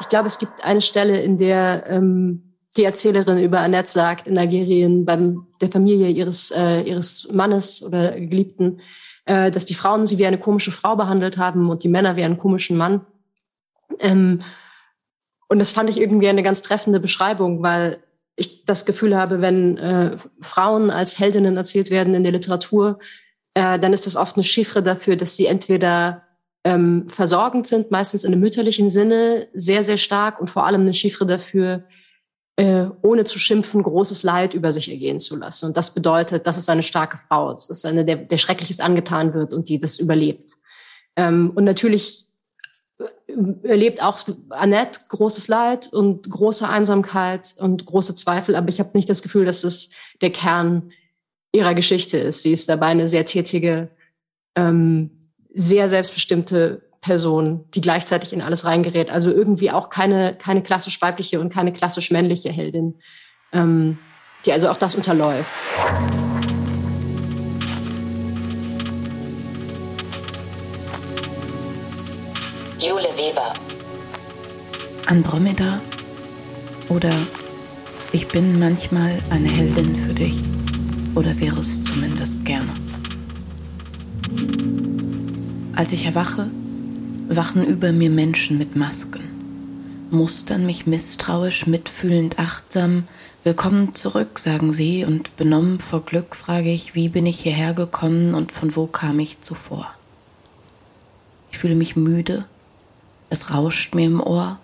Ich 0.00 0.08
glaube, 0.08 0.28
es 0.28 0.38
gibt 0.38 0.64
eine 0.64 0.80
Stelle, 0.80 1.20
in 1.20 1.36
der 1.36 1.84
ähm, 1.86 2.53
die 2.76 2.84
Erzählerin 2.84 3.38
über 3.38 3.60
Annette 3.60 3.90
sagt 3.90 4.26
in 4.26 4.38
Algerien 4.38 5.04
beim 5.04 5.46
der 5.60 5.70
Familie 5.70 6.08
ihres 6.10 6.50
äh, 6.50 6.82
ihres 6.82 7.28
Mannes 7.32 7.82
oder 7.82 8.12
Geliebten, 8.12 8.80
äh, 9.26 9.50
dass 9.50 9.64
die 9.64 9.74
Frauen 9.74 10.06
sie 10.06 10.18
wie 10.18 10.26
eine 10.26 10.38
komische 10.38 10.72
Frau 10.72 10.96
behandelt 10.96 11.38
haben 11.38 11.70
und 11.70 11.84
die 11.84 11.88
Männer 11.88 12.16
wie 12.16 12.24
einen 12.24 12.38
komischen 12.38 12.76
Mann. 12.76 13.06
Ähm, 14.00 14.40
und 15.48 15.58
das 15.58 15.70
fand 15.70 15.90
ich 15.90 16.00
irgendwie 16.00 16.28
eine 16.28 16.42
ganz 16.42 16.62
treffende 16.62 17.00
Beschreibung, 17.00 17.62
weil 17.62 18.02
ich 18.36 18.64
das 18.64 18.86
Gefühl 18.86 19.16
habe, 19.16 19.40
wenn 19.40 19.78
äh, 19.78 20.16
Frauen 20.40 20.90
als 20.90 21.18
Heldinnen 21.18 21.56
erzählt 21.56 21.90
werden 21.90 22.14
in 22.14 22.24
der 22.24 22.32
Literatur, 22.32 22.98
äh, 23.54 23.78
dann 23.78 23.92
ist 23.92 24.06
das 24.06 24.16
oft 24.16 24.36
eine 24.36 24.42
Chiffre 24.42 24.82
dafür, 24.82 25.16
dass 25.16 25.36
sie 25.36 25.46
entweder 25.46 26.22
ähm, 26.64 27.08
versorgend 27.08 27.68
sind, 27.68 27.90
meistens 27.90 28.24
in 28.24 28.32
einem 28.32 28.40
mütterlichen 28.40 28.88
Sinne, 28.88 29.48
sehr, 29.52 29.84
sehr 29.84 29.98
stark 29.98 30.40
und 30.40 30.50
vor 30.50 30.66
allem 30.66 30.80
eine 30.80 30.94
Chiffre 30.94 31.26
dafür, 31.26 31.84
äh, 32.56 32.86
ohne 33.02 33.24
zu 33.24 33.38
schimpfen, 33.38 33.82
großes 33.82 34.22
Leid 34.22 34.54
über 34.54 34.70
sich 34.70 34.90
ergehen 34.90 35.18
zu 35.18 35.36
lassen. 35.36 35.66
Und 35.66 35.76
das 35.76 35.92
bedeutet, 35.92 36.46
das 36.46 36.56
ist 36.56 36.70
eine 36.70 36.82
starke 36.82 37.18
Frau. 37.18 37.52
Das 37.52 37.68
ist 37.68 37.84
eine, 37.84 38.04
der, 38.04 38.16
der 38.16 38.38
Schreckliches 38.38 38.80
angetan 38.80 39.34
wird 39.34 39.52
und 39.52 39.68
die 39.68 39.78
das 39.78 39.98
überlebt. 39.98 40.52
Ähm, 41.16 41.52
und 41.54 41.64
natürlich 41.64 42.26
äh, 42.98 43.68
erlebt 43.68 44.02
auch 44.02 44.20
Annette 44.50 45.00
großes 45.08 45.48
Leid 45.48 45.92
und 45.92 46.30
große 46.30 46.68
Einsamkeit 46.68 47.54
und 47.58 47.86
große 47.86 48.14
Zweifel, 48.14 48.54
aber 48.54 48.68
ich 48.68 48.78
habe 48.78 48.90
nicht 48.94 49.10
das 49.10 49.22
Gefühl, 49.22 49.44
dass 49.44 49.64
es 49.64 49.90
der 50.20 50.30
Kern 50.30 50.92
ihrer 51.52 51.74
Geschichte 51.74 52.18
ist. 52.18 52.42
Sie 52.42 52.52
ist 52.52 52.68
dabei 52.68 52.86
eine 52.86 53.08
sehr 53.08 53.24
tätige, 53.24 53.88
ähm, 54.56 55.30
sehr 55.54 55.88
selbstbestimmte 55.88 56.82
Person, 57.04 57.66
die 57.74 57.82
gleichzeitig 57.82 58.32
in 58.32 58.40
alles 58.40 58.64
reingerät. 58.64 59.10
Also 59.10 59.30
irgendwie 59.30 59.70
auch 59.70 59.90
keine, 59.90 60.34
keine 60.34 60.62
klassisch 60.62 61.02
weibliche 61.02 61.38
und 61.38 61.52
keine 61.52 61.70
klassisch 61.70 62.10
männliche 62.10 62.48
Heldin, 62.50 62.98
ähm, 63.52 63.98
die 64.46 64.52
also 64.52 64.70
auch 64.70 64.78
das 64.78 64.94
unterläuft. 64.94 65.50
Jule 72.80 73.10
Weber. 73.16 73.52
Andromeda 75.06 75.80
oder 76.88 77.12
ich 78.12 78.28
bin 78.28 78.58
manchmal 78.58 79.18
eine 79.28 79.48
Heldin 79.48 79.94
für 79.94 80.14
dich 80.14 80.42
oder 81.14 81.38
wäre 81.38 81.60
es 81.60 81.82
zumindest 81.82 82.46
gerne. 82.46 82.72
Als 85.76 85.92
ich 85.92 86.06
erwache, 86.06 86.48
wachen 87.28 87.64
über 87.64 87.92
mir 87.92 88.10
Menschen 88.10 88.58
mit 88.58 88.76
Masken, 88.76 89.22
mustern 90.10 90.66
mich 90.66 90.86
misstrauisch, 90.86 91.66
mitfühlend, 91.66 92.38
achtsam. 92.38 93.04
Willkommen 93.44 93.94
zurück, 93.94 94.38
sagen 94.38 94.72
sie, 94.72 95.04
und 95.04 95.34
benommen 95.36 95.80
vor 95.80 96.04
Glück 96.04 96.36
frage 96.36 96.70
ich, 96.70 96.94
wie 96.94 97.08
bin 97.08 97.26
ich 97.26 97.40
hierher 97.40 97.72
gekommen 97.72 98.34
und 98.34 98.52
von 98.52 98.76
wo 98.76 98.86
kam 98.86 99.18
ich 99.20 99.40
zuvor. 99.40 99.90
Ich 101.50 101.58
fühle 101.58 101.74
mich 101.74 101.96
müde, 101.96 102.44
es 103.30 103.50
rauscht 103.50 103.94
mir 103.94 104.06
im 104.06 104.20
Ohr, 104.20 104.58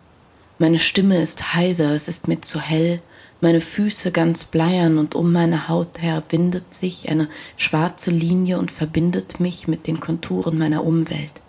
meine 0.59 0.79
Stimme 0.79 1.21
ist 1.21 1.55
heiser, 1.55 1.95
es 1.95 2.09
ist 2.09 2.29
mir 2.29 2.43
zu 2.43 2.61
hell, 2.61 3.01
meine 3.41 3.63
Füße 3.63 4.13
ganz 4.13 4.45
bleiern 4.45 4.99
und 4.99 5.15
um 5.15 5.33
meine 5.33 5.69
Haut 5.69 6.03
her 6.03 6.23
bindet 6.27 6.75
sich 6.75 7.09
eine 7.09 7.29
schwarze 7.57 8.11
Linie 8.11 8.59
und 8.59 8.71
verbindet 8.71 9.41
mich 9.41 9.67
mit 9.67 9.87
den 9.87 9.99
Konturen 9.99 10.59
meiner 10.59 10.85
Umwelt 10.85 11.41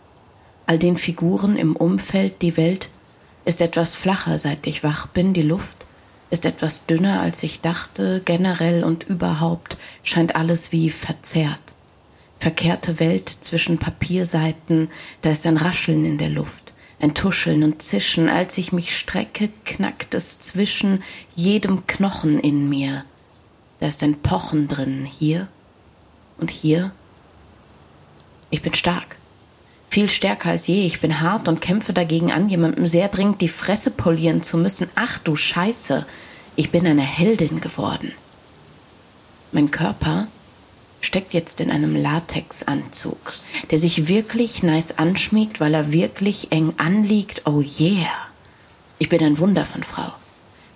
all 0.65 0.79
den 0.79 0.97
Figuren 0.97 1.57
im 1.57 1.75
Umfeld 1.75 2.41
die 2.41 2.57
Welt 2.57 2.89
ist 3.45 3.61
etwas 3.61 3.95
flacher, 3.95 4.37
seit 4.37 4.67
ich 4.67 4.83
wach 4.83 5.07
bin, 5.07 5.33
die 5.33 5.41
Luft 5.41 5.85
ist 6.29 6.45
etwas 6.45 6.85
dünner, 6.85 7.19
als 7.19 7.43
ich 7.43 7.59
dachte, 7.59 8.21
generell 8.23 8.83
und 8.83 9.03
überhaupt 9.03 9.77
scheint 10.01 10.35
alles 10.35 10.71
wie 10.71 10.89
verzerrt. 10.89 11.61
Verkehrte 12.39 12.99
Welt 12.99 13.29
zwischen 13.29 13.77
Papierseiten, 13.77 14.89
da 15.21 15.31
ist 15.31 15.45
ein 15.45 15.57
Rascheln 15.57 16.05
in 16.05 16.17
der 16.17 16.29
Luft, 16.29 16.73
ein 16.99 17.13
Tuscheln 17.13 17.63
und 17.63 17.81
Zischen, 17.81 18.29
als 18.29 18.57
ich 18.57 18.71
mich 18.71 18.97
strecke, 18.97 19.49
knackt 19.65 20.15
es 20.15 20.39
zwischen 20.39 21.03
jedem 21.35 21.85
Knochen 21.85 22.39
in 22.39 22.69
mir. 22.69 23.03
Da 23.79 23.87
ist 23.87 24.01
ein 24.01 24.21
Pochen 24.21 24.67
drin, 24.67 25.05
hier 25.05 25.49
und 26.37 26.49
hier. 26.49 26.91
Ich 28.51 28.61
bin 28.61 28.73
stark 28.73 29.17
viel 29.91 30.09
stärker 30.09 30.51
als 30.51 30.67
je. 30.67 30.85
Ich 30.85 31.01
bin 31.01 31.19
hart 31.19 31.49
und 31.49 31.61
kämpfe 31.61 31.91
dagegen 31.91 32.31
an, 32.31 32.47
jemandem 32.47 32.87
sehr 32.87 33.09
dringend 33.09 33.41
die 33.41 33.49
Fresse 33.49 33.91
polieren 33.91 34.41
zu 34.41 34.57
müssen. 34.57 34.87
Ach 34.95 35.19
du 35.19 35.35
Scheiße, 35.35 36.05
ich 36.55 36.71
bin 36.71 36.87
eine 36.87 37.01
Heldin 37.01 37.59
geworden. 37.59 38.13
Mein 39.51 39.69
Körper 39.69 40.27
steckt 41.01 41.33
jetzt 41.33 41.59
in 41.59 41.69
einem 41.69 42.01
Latexanzug, 42.01 43.33
der 43.69 43.79
sich 43.79 44.07
wirklich 44.07 44.63
nice 44.63 44.97
anschmiegt, 44.97 45.59
weil 45.59 45.73
er 45.73 45.91
wirklich 45.91 46.53
eng 46.53 46.73
anliegt. 46.77 47.41
Oh 47.45 47.61
yeah. 47.79 48.07
Ich 48.97 49.09
bin 49.09 49.21
ein 49.21 49.39
Wunder 49.39 49.65
von 49.65 49.83
Frau. 49.83 50.13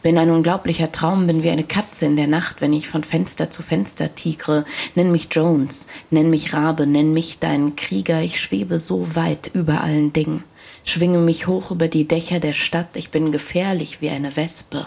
Bin 0.06 0.20
ein 0.20 0.30
unglaublicher 0.30 0.92
Traum, 0.92 1.26
bin 1.26 1.42
wie 1.42 1.50
eine 1.50 1.64
Katze 1.64 2.06
in 2.06 2.16
der 2.16 2.28
Nacht, 2.28 2.62
wenn 2.62 2.74
ich 2.74 2.88
von 2.88 3.04
Fenster 3.04 3.50
zu 3.50 3.64
Fenster 3.64 4.14
tigre. 4.14 4.64
Nenn 4.94 5.12
mich 5.12 5.30
Jones, 5.32 5.88
nenn 6.12 6.30
mich 6.30 6.54
Rabe, 6.54 6.86
nenn 6.86 7.12
mich 7.12 7.40
deinen 7.40 7.76
Krieger. 7.76 8.22
Ich 8.22 8.40
schwebe 8.40 8.78
so 8.78 9.16
weit 9.16 9.50
über 9.56 9.82
allen 9.82 10.14
Dingen, 10.14 10.44
schwinge 10.84 11.18
mich 11.18 11.48
hoch 11.48 11.72
über 11.72 11.88
die 11.88 12.08
Dächer 12.08 12.40
der 12.40 12.54
Stadt. 12.54 12.90
Ich 12.98 13.10
bin 13.10 13.32
gefährlich 13.32 14.00
wie 14.00 14.10
eine 14.10 14.36
Wespe 14.36 14.86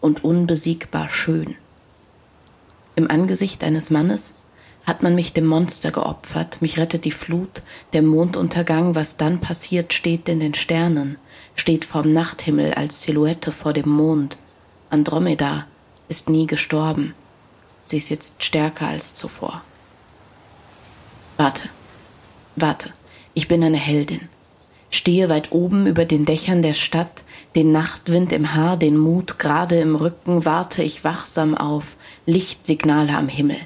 und 0.00 0.24
unbesiegbar 0.24 1.08
schön. 1.08 1.54
Im 2.96 3.08
Angesicht 3.08 3.62
eines 3.62 3.90
Mannes 3.90 4.34
hat 4.84 5.04
man 5.04 5.14
mich 5.14 5.32
dem 5.32 5.46
Monster 5.46 5.92
geopfert, 5.92 6.60
mich 6.60 6.80
rettet 6.80 7.04
die 7.04 7.12
Flut, 7.12 7.62
der 7.92 8.02
Monduntergang, 8.02 8.96
was 8.96 9.16
dann 9.16 9.40
passiert, 9.40 9.92
steht 9.92 10.28
in 10.28 10.40
den 10.40 10.54
Sternen, 10.54 11.16
steht 11.54 11.84
vorm 11.84 12.12
Nachthimmel 12.12 12.74
als 12.74 13.02
Silhouette 13.02 13.52
vor 13.52 13.72
dem 13.72 13.88
Mond. 13.88 14.36
Andromeda 14.90 15.66
ist 16.08 16.28
nie 16.28 16.46
gestorben. 16.46 17.14
Sie 17.86 17.96
ist 17.96 18.08
jetzt 18.08 18.42
stärker 18.42 18.88
als 18.88 19.14
zuvor. 19.14 19.62
Warte, 21.36 21.68
warte, 22.56 22.92
ich 23.34 23.48
bin 23.48 23.62
eine 23.62 23.76
Heldin. 23.76 24.28
Stehe 24.90 25.28
weit 25.28 25.52
oben 25.52 25.86
über 25.86 26.04
den 26.04 26.24
Dächern 26.24 26.62
der 26.62 26.74
Stadt, 26.74 27.24
den 27.54 27.72
Nachtwind 27.72 28.32
im 28.32 28.54
Haar, 28.54 28.76
den 28.76 28.96
Mut 28.96 29.38
gerade 29.38 29.78
im 29.80 29.94
Rücken, 29.94 30.44
warte 30.44 30.82
ich 30.82 31.04
wachsam 31.04 31.54
auf, 31.54 31.96
Lichtsignale 32.26 33.14
am 33.16 33.28
Himmel 33.28 33.58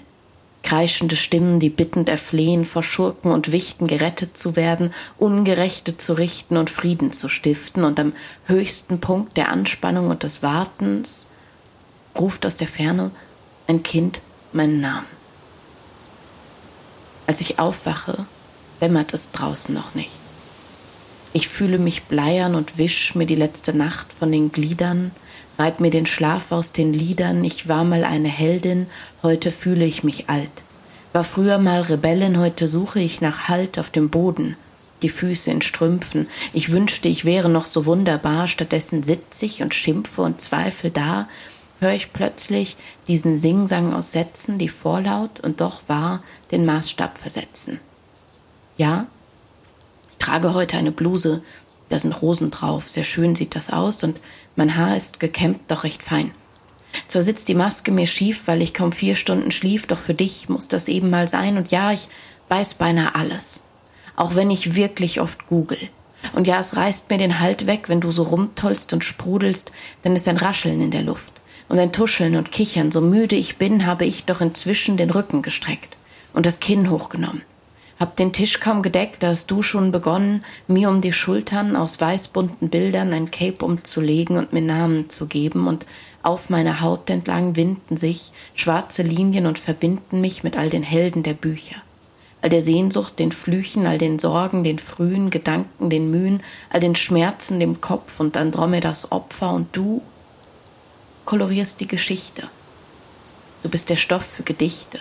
kreischende 0.62 1.16
Stimmen, 1.16 1.60
die 1.60 1.70
bittend 1.70 2.08
erflehen, 2.08 2.64
vor 2.64 2.82
Schurken 2.82 3.32
und 3.32 3.52
Wichten 3.52 3.86
gerettet 3.86 4.36
zu 4.36 4.56
werden, 4.56 4.92
Ungerechte 5.18 5.96
zu 5.96 6.14
richten 6.14 6.56
und 6.56 6.70
Frieden 6.70 7.12
zu 7.12 7.28
stiften, 7.28 7.84
und 7.84 7.98
am 8.00 8.12
höchsten 8.46 9.00
Punkt 9.00 9.36
der 9.36 9.50
Anspannung 9.50 10.08
und 10.08 10.22
des 10.22 10.42
Wartens 10.42 11.26
ruft 12.18 12.46
aus 12.46 12.56
der 12.56 12.68
Ferne 12.68 13.10
ein 13.66 13.82
Kind 13.82 14.20
meinen 14.52 14.80
Namen. 14.80 15.06
Als 17.26 17.40
ich 17.40 17.58
aufwache, 17.58 18.26
dämmert 18.80 19.14
es 19.14 19.30
draußen 19.30 19.74
noch 19.74 19.94
nicht. 19.94 20.12
Ich 21.32 21.48
fühle 21.48 21.78
mich 21.78 22.04
bleiern 22.04 22.54
und 22.54 22.76
wisch 22.76 23.14
mir 23.14 23.26
die 23.26 23.36
letzte 23.36 23.72
Nacht 23.72 24.12
von 24.12 24.30
den 24.30 24.52
Gliedern, 24.52 25.12
reit 25.58 25.80
mir 25.80 25.90
den 25.90 26.06
Schlaf 26.06 26.52
aus 26.52 26.72
den 26.72 26.92
Lidern, 26.92 27.44
ich 27.44 27.68
war 27.68 27.84
mal 27.84 28.04
eine 28.04 28.28
Heldin, 28.28 28.86
heute 29.22 29.52
fühle 29.52 29.84
ich 29.84 30.02
mich 30.02 30.28
alt. 30.28 30.50
War 31.12 31.24
früher 31.24 31.58
mal 31.58 31.82
Rebellin, 31.82 32.38
heute 32.38 32.68
suche 32.68 33.00
ich 33.00 33.20
nach 33.20 33.48
Halt 33.48 33.78
auf 33.78 33.90
dem 33.90 34.08
Boden, 34.08 34.56
die 35.02 35.10
Füße 35.10 35.50
in 35.50 35.60
Strümpfen. 35.60 36.26
Ich 36.52 36.72
wünschte, 36.72 37.08
ich 37.08 37.24
wäre 37.24 37.48
noch 37.48 37.66
so 37.66 37.86
wunderbar, 37.86 38.48
stattdessen 38.48 39.02
sitz 39.02 39.42
ich 39.42 39.62
und 39.62 39.74
schimpfe 39.74 40.22
und 40.22 40.40
zweifel 40.40 40.90
da, 40.90 41.28
höre 41.80 41.92
ich 41.92 42.12
plötzlich 42.12 42.76
diesen 43.08 43.36
Singsang 43.36 43.92
aus 43.92 44.12
Sätzen, 44.12 44.58
die 44.58 44.68
vorlaut 44.68 45.40
und 45.40 45.60
doch 45.60 45.82
wahr 45.88 46.22
den 46.50 46.64
Maßstab 46.64 47.18
versetzen. 47.18 47.80
Ja, 48.78 49.06
ich 50.12 50.18
trage 50.18 50.54
heute 50.54 50.78
eine 50.78 50.92
Bluse, 50.92 51.42
da 51.88 51.98
sind 51.98 52.20
Rosen 52.22 52.50
drauf, 52.50 52.88
sehr 52.88 53.04
schön 53.04 53.34
sieht 53.34 53.54
das 53.54 53.70
aus 53.70 54.02
und 54.04 54.20
mein 54.56 54.76
Haar 54.76 54.96
ist 54.96 55.20
gekämmt, 55.20 55.60
doch 55.68 55.84
recht 55.84 56.02
fein. 56.02 56.32
Zwar 57.08 57.22
sitzt 57.22 57.48
die 57.48 57.54
Maske 57.54 57.90
mir 57.90 58.06
schief, 58.06 58.46
weil 58.46 58.62
ich 58.62 58.74
kaum 58.74 58.92
vier 58.92 59.16
Stunden 59.16 59.50
schlief, 59.50 59.86
doch 59.86 59.98
für 59.98 60.14
dich 60.14 60.48
muss 60.48 60.68
das 60.68 60.88
eben 60.88 61.10
mal 61.10 61.28
sein. 61.28 61.56
Und 61.56 61.70
ja, 61.70 61.92
ich 61.92 62.08
weiß 62.48 62.74
beinahe 62.74 63.14
alles. 63.14 63.64
Auch 64.16 64.34
wenn 64.34 64.50
ich 64.50 64.74
wirklich 64.74 65.20
oft 65.20 65.46
google. 65.46 65.78
Und 66.34 66.46
ja, 66.46 66.58
es 66.60 66.76
reißt 66.76 67.10
mir 67.10 67.18
den 67.18 67.40
Halt 67.40 67.66
weg, 67.66 67.88
wenn 67.88 68.00
du 68.00 68.10
so 68.10 68.22
rumtollst 68.22 68.92
und 68.92 69.04
sprudelst, 69.04 69.72
dann 70.02 70.14
ist 70.14 70.28
ein 70.28 70.36
Rascheln 70.36 70.80
in 70.80 70.90
der 70.90 71.02
Luft 71.02 71.32
und 71.68 71.78
ein 71.78 71.92
Tuscheln 71.92 72.36
und 72.36 72.52
Kichern. 72.52 72.92
So 72.92 73.00
müde 73.00 73.36
ich 73.36 73.56
bin, 73.56 73.86
habe 73.86 74.04
ich 74.04 74.24
doch 74.24 74.40
inzwischen 74.40 74.96
den 74.96 75.10
Rücken 75.10 75.42
gestreckt 75.42 75.96
und 76.32 76.46
das 76.46 76.60
Kinn 76.60 76.90
hochgenommen. 76.90 77.42
Hab 78.02 78.16
den 78.16 78.32
Tisch 78.32 78.58
kaum 78.58 78.82
gedeckt, 78.82 79.22
da 79.22 79.28
hast 79.28 79.48
du 79.52 79.62
schon 79.62 79.92
begonnen, 79.92 80.44
mir 80.66 80.88
um 80.88 81.00
die 81.00 81.12
Schultern 81.12 81.76
aus 81.76 82.00
weißbunten 82.00 82.68
Bildern 82.68 83.12
ein 83.12 83.30
Cape 83.30 83.64
umzulegen 83.64 84.38
und 84.38 84.52
mir 84.52 84.60
Namen 84.60 85.08
zu 85.08 85.26
geben, 85.26 85.68
und 85.68 85.86
Auf 86.20 86.50
meiner 86.50 86.80
Haut 86.80 87.08
entlang 87.10 87.54
winden 87.54 87.96
sich 87.96 88.32
schwarze 88.56 89.04
Linien 89.04 89.46
und 89.46 89.60
verbinden 89.60 90.20
mich 90.20 90.42
mit 90.42 90.56
all 90.56 90.68
den 90.68 90.82
Helden 90.82 91.22
der 91.22 91.34
Bücher. 91.34 91.76
All 92.40 92.48
der 92.48 92.60
Sehnsucht, 92.60 93.20
den 93.20 93.30
Flüchen, 93.30 93.86
all 93.86 93.98
den 93.98 94.18
Sorgen, 94.18 94.64
den 94.64 94.80
frühen 94.80 95.30
Gedanken, 95.30 95.88
den 95.88 96.10
Mühen, 96.10 96.42
all 96.70 96.80
den 96.80 96.96
Schmerzen, 96.96 97.60
dem 97.60 97.80
Kopf 97.80 98.18
und 98.18 98.36
Andromedas 98.36 99.12
Opfer 99.12 99.52
und 99.52 99.68
du 99.76 100.02
kolorierst 101.24 101.78
die 101.78 101.86
Geschichte. 101.86 102.48
Du 103.62 103.68
bist 103.68 103.90
der 103.90 103.96
Stoff 103.96 104.24
für 104.24 104.42
Gedichte, 104.42 104.98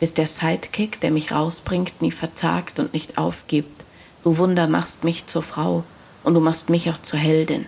bist 0.00 0.18
der 0.18 0.26
Sidekick, 0.26 1.00
der 1.00 1.10
mich 1.10 1.32
rausbringt, 1.32 2.02
nie 2.02 2.10
verzagt 2.10 2.78
und 2.78 2.92
nicht 2.92 3.18
aufgibt. 3.18 3.84
Du 4.24 4.38
Wunder 4.38 4.66
machst 4.66 5.04
mich 5.04 5.26
zur 5.26 5.42
Frau 5.42 5.84
und 6.22 6.34
du 6.34 6.40
machst 6.40 6.68
mich 6.68 6.90
auch 6.90 7.00
zur 7.02 7.18
Heldin 7.18 7.66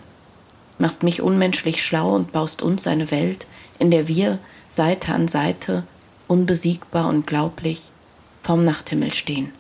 machst 0.79 1.03
mich 1.03 1.21
unmenschlich 1.21 1.85
schlau 1.85 2.15
und 2.15 2.33
baust 2.33 2.63
uns 2.63 2.87
eine 2.87 3.11
Welt, 3.11 3.47
in 3.79 3.91
der 3.91 4.09
wir 4.09 4.39
Seite 4.69 5.13
an 5.13 5.29
Seite, 5.29 5.85
unbesiegbar 6.27 7.09
und 7.09 7.27
glaublich, 7.27 7.91
vorm 8.43 8.65
Nachthimmel 8.65 9.13
stehen, 9.13 9.53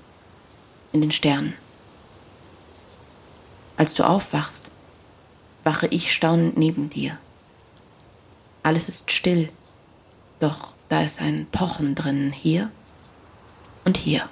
in 0.92 1.00
den 1.00 1.10
Sternen. 1.10 1.54
Als 3.76 3.94
du 3.94 4.04
aufwachst, 4.04 4.70
wache 5.64 5.86
ich 5.88 6.12
staunend 6.12 6.56
neben 6.56 6.88
dir. 6.88 7.16
Alles 8.62 8.88
ist 8.88 9.12
still, 9.12 9.48
doch 10.40 10.74
da 10.88 11.02
ist 11.02 11.20
ein 11.20 11.46
Pochen 11.50 11.94
drin, 11.94 12.32
hier 12.32 12.70
und 13.84 13.96
hier. 13.96 14.28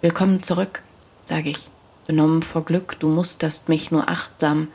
Willkommen 0.00 0.42
zurück, 0.42 0.82
sage 1.22 1.50
ich, 1.50 1.70
benommen 2.06 2.42
vor 2.42 2.64
Glück, 2.64 2.96
du 3.00 3.08
musterst 3.08 3.68
mich 3.68 3.90
nur 3.90 4.08
achtsam, 4.08 4.68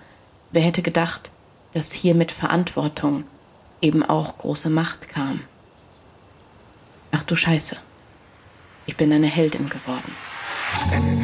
Wer 0.51 0.63
hätte 0.63 0.81
gedacht, 0.81 1.29
dass 1.73 1.91
hier 1.91 2.15
mit 2.15 2.31
Verantwortung 2.31 3.23
eben 3.81 4.03
auch 4.03 4.39
große 4.39 4.69
Macht 4.69 5.07
kam? 5.07 5.41
Ach 7.11 7.23
du 7.23 7.35
Scheiße, 7.35 7.77
ich 8.87 8.97
bin 8.97 9.13
eine 9.13 9.27
Heldin 9.27 9.69
geworden. 9.69 11.18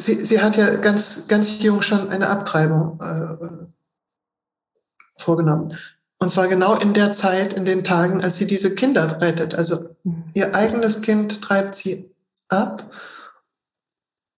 Sie, 0.00 0.18
sie 0.18 0.40
hat 0.40 0.56
ja 0.56 0.76
ganz, 0.76 1.28
ganz 1.28 1.62
jung 1.62 1.82
schon 1.82 2.08
eine 2.10 2.28
Abtreibung 2.28 3.00
äh, 3.00 3.60
vorgenommen. 5.20 5.76
Und 6.18 6.30
zwar 6.30 6.48
genau 6.48 6.74
in 6.76 6.92
der 6.92 7.14
Zeit, 7.14 7.54
in 7.54 7.64
den 7.64 7.84
Tagen, 7.84 8.22
als 8.22 8.36
sie 8.36 8.46
diese 8.46 8.74
Kinder 8.74 9.20
rettet. 9.22 9.54
Also 9.54 9.96
ihr 10.34 10.54
eigenes 10.54 11.02
Kind 11.02 11.40
treibt 11.40 11.74
sie 11.74 12.14
ab 12.48 12.90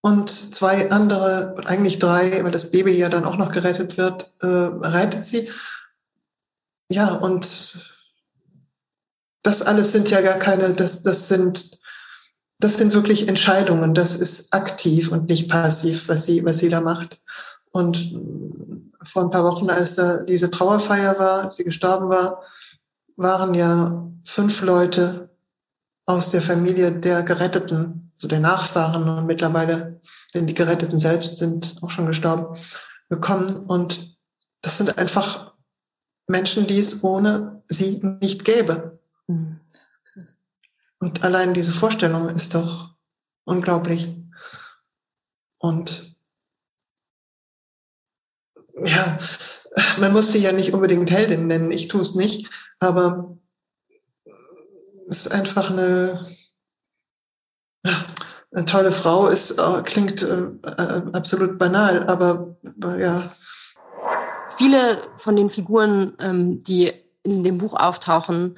und 0.00 0.30
zwei 0.54 0.90
andere, 0.90 1.56
eigentlich 1.64 1.98
drei, 1.98 2.42
weil 2.44 2.52
das 2.52 2.70
Baby 2.70 2.92
ja 2.92 3.08
dann 3.08 3.24
auch 3.24 3.36
noch 3.36 3.50
gerettet 3.50 3.96
wird, 3.96 4.32
äh, 4.42 4.46
rettet 4.46 5.26
sie. 5.26 5.48
Ja, 6.88 7.14
und 7.14 7.78
das 9.42 9.62
alles 9.62 9.92
sind 9.92 10.10
ja 10.10 10.20
gar 10.20 10.38
keine, 10.38 10.74
das, 10.74 11.02
das 11.02 11.28
sind 11.28 11.78
das 12.62 12.76
sind 12.76 12.94
wirklich 12.94 13.28
Entscheidungen. 13.28 13.92
Das 13.92 14.14
ist 14.14 14.54
aktiv 14.54 15.10
und 15.10 15.28
nicht 15.28 15.50
passiv, 15.50 16.08
was 16.08 16.24
sie, 16.24 16.44
was 16.44 16.58
sie 16.58 16.68
da 16.68 16.80
macht. 16.80 17.20
Und 17.72 18.14
vor 19.02 19.24
ein 19.24 19.30
paar 19.30 19.42
Wochen, 19.42 19.68
als 19.68 19.96
da 19.96 20.18
diese 20.18 20.48
Trauerfeier 20.48 21.18
war, 21.18 21.42
als 21.42 21.56
sie 21.56 21.64
gestorben 21.64 22.08
war, 22.08 22.40
waren 23.16 23.54
ja 23.54 24.08
fünf 24.24 24.62
Leute 24.62 25.30
aus 26.06 26.30
der 26.30 26.40
Familie 26.40 26.92
der 26.92 27.24
Geretteten, 27.24 28.12
so 28.16 28.28
der 28.28 28.40
Nachfahren 28.40 29.08
und 29.08 29.26
mittlerweile, 29.26 30.00
denn 30.32 30.46
die 30.46 30.54
Geretteten 30.54 31.00
selbst 31.00 31.38
sind 31.38 31.76
auch 31.82 31.90
schon 31.90 32.06
gestorben, 32.06 32.58
gekommen. 33.08 33.56
Und 33.56 34.16
das 34.60 34.78
sind 34.78 34.98
einfach 34.98 35.54
Menschen, 36.28 36.68
die 36.68 36.78
es 36.78 37.02
ohne 37.02 37.62
sie 37.68 38.00
nicht 38.20 38.44
gäbe. 38.44 39.00
Und 41.02 41.24
allein 41.24 41.52
diese 41.52 41.72
Vorstellung 41.72 42.28
ist 42.28 42.54
doch 42.54 42.90
unglaublich. 43.42 44.08
Und 45.58 46.14
ja, 48.76 49.18
man 49.98 50.12
muss 50.12 50.30
sie 50.30 50.38
ja 50.38 50.52
nicht 50.52 50.72
unbedingt 50.72 51.10
Heldin 51.10 51.48
nennen, 51.48 51.72
ich 51.72 51.88
tue 51.88 52.02
es 52.02 52.14
nicht, 52.14 52.48
aber 52.78 53.36
es 55.10 55.26
ist 55.26 55.32
einfach 55.32 55.70
eine, 55.70 56.24
eine 58.52 58.64
tolle 58.66 58.92
Frau, 58.92 59.26
ist, 59.26 59.58
äh, 59.58 59.82
klingt 59.82 60.22
äh, 60.22 60.42
äh, 60.62 61.02
absolut 61.14 61.58
banal, 61.58 62.06
aber 62.06 62.56
ja. 62.96 63.28
Viele 64.56 65.02
von 65.16 65.34
den 65.34 65.50
Figuren, 65.50 66.14
ähm, 66.20 66.62
die 66.62 66.92
in 67.24 67.42
dem 67.42 67.58
Buch 67.58 67.74
auftauchen, 67.74 68.56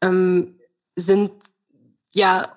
ähm, 0.00 0.56
sind 0.94 1.32
ja, 2.12 2.56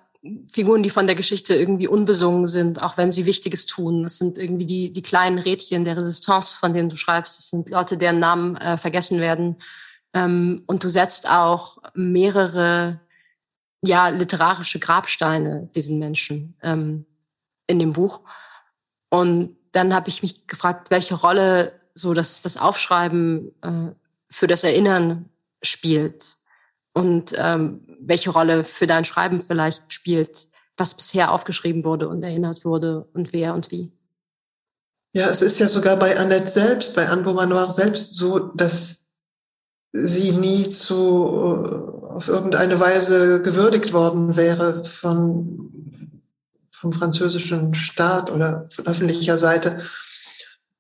Figuren, 0.52 0.84
die 0.84 0.90
von 0.90 1.06
der 1.06 1.18
Geschichte 1.18 1.54
irgendwie 1.54 1.88
unbesungen 1.88 2.48
sind, 2.48 2.82
auch 2.82 2.98
wenn 2.98 3.12
sie 3.12 3.26
Wichtiges 3.26 3.66
tun. 3.66 4.04
Das 4.04 4.18
sind 4.18 4.38
irgendwie 4.38 4.66
die, 4.66 4.94
die 4.94 5.02
kleinen 5.02 5.38
Rädchen 5.38 5.84
der 5.84 5.98
Resistance, 5.98 6.58
von 6.58 6.74
denen 6.74 6.88
du 6.88 6.96
schreibst. 6.96 7.38
Das 7.38 7.50
sind 7.50 7.70
Leute, 7.70 7.98
deren 7.98 8.20
Namen 8.20 8.56
äh, 8.56 8.78
vergessen 8.78 9.20
werden. 9.20 9.58
Ähm, 10.14 10.64
und 10.66 10.84
du 10.86 10.90
setzt 10.90 11.30
auch 11.30 11.78
mehrere, 11.94 13.02
ja, 13.82 14.08
literarische 14.08 14.80
Grabsteine 14.80 15.70
diesen 15.76 16.00
Menschen 16.00 16.56
ähm, 16.64 17.06
in 17.68 17.80
dem 17.80 17.92
Buch. 17.92 18.22
Und 19.10 19.58
dann 19.74 19.94
habe 19.94 20.08
ich 20.08 20.22
mich 20.22 20.48
gefragt, 20.48 20.90
welche 20.90 21.16
Rolle 21.16 21.82
so 21.96 22.14
das, 22.14 22.42
das 22.42 22.56
Aufschreiben 22.56 23.52
äh, 23.62 23.92
für 24.30 24.48
das 24.48 24.64
Erinnern 24.64 25.30
spielt 25.62 26.38
und 26.94 27.34
ähm, 27.38 27.93
welche 28.06 28.32
Rolle 28.32 28.64
für 28.64 28.88
dein 28.88 29.06
Schreiben 29.06 29.40
vielleicht 29.40 29.92
spielt, 29.94 30.48
was 30.78 30.96
bisher 30.96 31.32
aufgeschrieben 31.32 31.84
wurde 31.84 32.08
und 32.08 32.24
erinnert 32.24 32.66
wurde 32.66 33.08
und 33.14 33.34
wer 33.34 33.54
und 33.54 33.72
wie. 33.72 33.92
Ja, 35.16 35.30
es 35.30 35.42
ist 35.44 35.60
ja 35.60 35.68
sogar 35.68 35.98
bei 35.98 36.18
Annette 36.18 36.48
selbst, 36.48 36.96
bei 36.96 37.08
Anne 37.08 37.22
Beaumanoir 37.22 37.70
selbst 37.70 38.16
so, 38.16 38.40
dass 38.40 39.10
sie 39.92 40.32
nie 40.32 40.70
zu, 40.70 40.96
äh, 40.96 42.14
auf 42.14 42.28
irgendeine 42.28 42.80
Weise 42.80 43.44
gewürdigt 43.44 43.94
worden 43.94 44.36
wäre 44.36 44.84
von, 44.86 46.12
vom 46.72 46.94
französischen 46.94 47.76
Staat 47.76 48.32
oder 48.32 48.68
von 48.72 48.88
öffentlicher 48.88 49.38
Seite, 49.38 49.84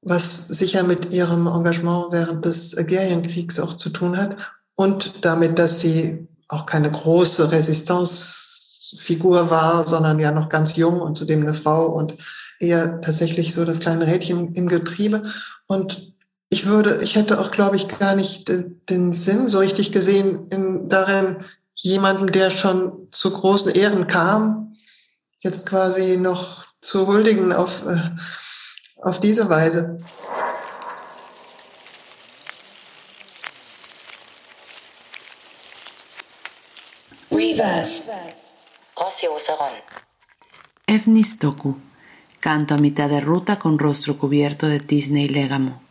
was 0.02 0.48
sicher 0.48 0.84
mit 0.84 1.14
ihrem 1.14 1.46
Engagement 1.46 2.08
während 2.12 2.44
des 2.44 2.76
Algerienkriegs 2.76 3.60
auch 3.60 3.76
zu 3.76 3.92
tun 3.92 4.18
hat 4.18 4.36
und 4.76 5.24
damit, 5.24 5.60
dass 5.60 5.80
sie 5.80 6.28
auch 6.48 6.66
keine 6.66 6.92
große 6.92 7.52
Resistance-Figur 7.52 9.50
war, 9.50 9.88
sondern 9.88 10.20
ja 10.20 10.32
noch 10.32 10.50
ganz 10.50 10.76
jung 10.76 11.02
und 11.02 11.16
zudem 11.16 11.42
eine 11.42 11.54
Frau 11.54 11.88
und 11.88 12.16
eher 12.60 13.02
tatsächlich 13.02 13.54
so 13.54 13.66
das 13.66 13.80
kleine 13.80 14.08
Rädchen 14.08 14.54
im 14.54 14.68
Getriebe. 14.68 15.24
Und 15.68 16.14
ich 16.50 16.66
würde, 16.66 17.00
ich 17.02 17.16
hätte 17.16 17.40
auch, 17.40 17.52
glaube 17.52 17.76
ich, 17.76 17.88
gar 17.88 18.16
nicht 18.16 18.52
den 18.90 19.14
Sinn 19.14 19.48
so 19.48 19.60
richtig 19.60 19.92
gesehen 19.92 20.48
in, 20.50 20.90
darin, 20.90 21.44
jemandem, 21.76 22.32
der 22.32 22.52
schon 22.52 23.08
zu 23.12 23.32
großen 23.32 23.72
Ehren 23.72 24.08
kam, 24.08 24.76
jetzt 25.40 25.66
quasi 25.66 26.18
noch 26.18 26.64
zu 26.82 27.08
huldigen 27.08 27.52
auf, 27.52 27.86
äh, 27.88 27.98
auf 29.02 29.20
diese 29.20 29.50
Weise. 29.50 30.00
Sarón. 39.40 39.74
Efnis 40.86 41.40
Toku. 41.40 41.78
Canto 42.40 42.76
a 42.76 42.78
mitad 42.78 43.10
de 43.10 43.22
ruta 43.22 43.58
con 43.58 43.80
rostro 43.80 44.18
cubierto 44.18 44.68
de 44.68 44.82
tizne 44.82 45.24
y 45.24 45.30
légamo. 45.30 45.82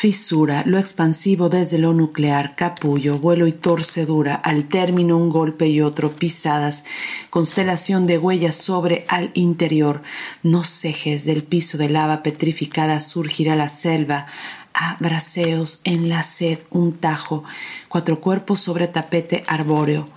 Fisura, 0.00 0.62
lo 0.64 0.78
expansivo 0.78 1.50
desde 1.50 1.76
lo 1.76 1.92
nuclear, 1.92 2.56
capullo, 2.56 3.18
vuelo 3.18 3.46
y 3.46 3.52
torcedura, 3.52 4.34
al 4.34 4.66
término 4.66 5.18
un 5.18 5.28
golpe 5.28 5.68
y 5.68 5.82
otro, 5.82 6.12
pisadas, 6.12 6.84
constelación 7.28 8.06
de 8.06 8.16
huellas 8.16 8.56
sobre 8.56 9.04
al 9.08 9.30
interior, 9.34 10.00
no 10.42 10.64
cejes 10.64 11.26
del 11.26 11.42
piso 11.42 11.76
de 11.76 11.90
lava 11.90 12.22
petrificada 12.22 12.98
surgirá 13.00 13.56
la 13.56 13.68
selva, 13.68 14.26
a 14.74 14.96
braseos 15.00 15.80
en 15.84 16.08
la 16.08 16.22
sed, 16.22 16.58
un 16.70 16.92
tajo, 16.98 17.44
cuatro 17.88 18.20
cuerpos 18.20 18.60
sobre 18.60 18.88
tapete 18.88 19.44
arbóreo, 19.46 20.08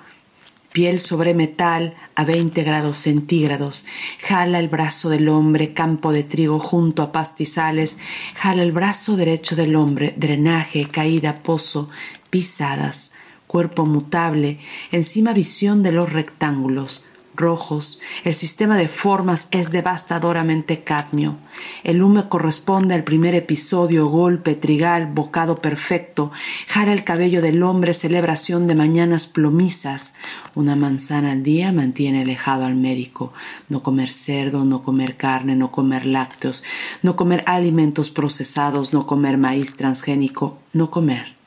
piel 0.73 0.99
sobre 0.99 1.33
metal 1.33 1.95
a 2.15 2.25
20 2.25 2.63
grados 2.63 2.97
centígrados, 2.97 3.85
jala 4.19 4.59
el 4.59 4.67
brazo 4.67 5.09
del 5.09 5.29
hombre, 5.29 5.73
campo 5.73 6.11
de 6.11 6.23
trigo 6.23 6.59
junto 6.59 7.03
a 7.03 7.11
pastizales, 7.11 7.97
jala 8.35 8.63
el 8.63 8.71
brazo 8.71 9.15
derecho 9.15 9.55
del 9.55 9.75
hombre, 9.75 10.13
drenaje, 10.17 10.87
caída, 10.89 11.43
pozo, 11.43 11.89
pisadas, 12.29 13.13
cuerpo 13.47 13.85
mutable, 13.85 14.59
encima 14.91 15.31
visión 15.31 15.83
de 15.83 15.91
los 15.91 16.11
rectángulos, 16.11 17.05
rojos, 17.35 17.99
el 18.23 18.33
sistema 18.33 18.77
de 18.77 18.87
formas 18.87 19.47
es 19.51 19.71
devastadoramente 19.71 20.83
cadmio. 20.83 21.37
El 21.83 22.01
humo 22.01 22.29
corresponde 22.29 22.95
al 22.95 23.03
primer 23.03 23.35
episodio, 23.35 24.07
golpe, 24.07 24.55
trigal, 24.55 25.07
bocado 25.07 25.55
perfecto, 25.55 26.31
jara 26.67 26.93
el 26.93 27.03
cabello 27.03 27.41
del 27.41 27.63
hombre, 27.63 27.93
celebración 27.93 28.67
de 28.67 28.75
mañanas 28.75 29.27
plomizas. 29.27 30.13
Una 30.55 30.75
manzana 30.75 31.31
al 31.31 31.43
día 31.43 31.71
mantiene 31.71 32.21
alejado 32.21 32.65
al 32.65 32.75
médico. 32.75 33.33
No 33.69 33.83
comer 33.83 34.09
cerdo, 34.09 34.65
no 34.65 34.83
comer 34.83 35.17
carne, 35.17 35.55
no 35.55 35.71
comer 35.71 36.05
lácteos, 36.05 36.63
no 37.01 37.15
comer 37.15 37.43
alimentos 37.47 38.09
procesados, 38.09 38.93
no 38.93 39.07
comer 39.07 39.37
maíz 39.37 39.75
transgénico, 39.75 40.57
no 40.73 40.91
comer 40.91 41.42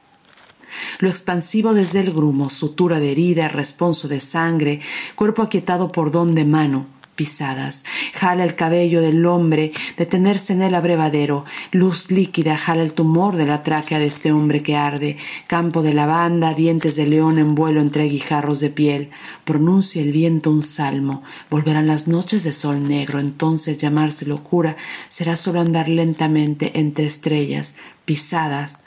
lo 0.99 1.09
expansivo 1.09 1.75
desde 1.75 2.01
el 2.01 2.13
grumo, 2.13 2.51
sutura 2.51 3.01
de 3.01 3.13
herida, 3.13 3.49
responso 3.49 4.09
de 4.09 4.21
sangre, 4.21 4.81
cuerpo 5.15 5.43
aquietado 5.43 5.93
por 5.93 6.11
don 6.11 6.35
de 6.35 6.45
mano, 6.45 6.87
pisadas, 7.17 7.85
jala 8.13 8.45
el 8.45 8.55
cabello 8.55 9.01
del 9.01 9.25
hombre, 9.27 9.73
detenerse 9.97 10.53
en 10.53 10.63
el 10.63 10.75
abrevadero, 10.75 11.45
luz 11.73 12.11
líquida, 12.11 12.57
jala 12.57 12.83
el 12.83 12.93
tumor 12.93 13.37
de 13.37 13.47
la 13.47 13.63
tráquea 13.63 13.99
de 13.99 14.07
este 14.07 14.31
hombre 14.31 14.63
que 14.63 14.77
arde, 14.77 15.17
campo 15.47 15.83
de 15.83 15.95
lavanda, 15.95 16.55
dientes 16.55 16.95
de 16.95 17.07
león 17.07 17.39
en 17.39 17.55
vuelo 17.55 17.81
entre 17.81 18.05
guijarros 18.05 18.61
de 18.61 18.71
piel, 18.71 19.11
pronuncia 19.45 20.03
el 20.03 20.13
viento 20.13 20.51
un 20.51 20.63
salmo, 20.63 21.23
volverán 21.51 21.87
las 21.87 22.07
noches 22.07 22.45
de 22.45 22.53
sol 22.53 22.87
negro, 22.87 23.19
entonces 23.19 23.79
llamarse 23.79 24.27
locura. 24.27 24.77
Será 25.09 25.37
solo 25.37 25.61
andar 25.61 25.89
lentamente 25.89 26.79
entre 26.79 27.07
estrellas, 27.07 27.75
pisadas, 28.05 28.83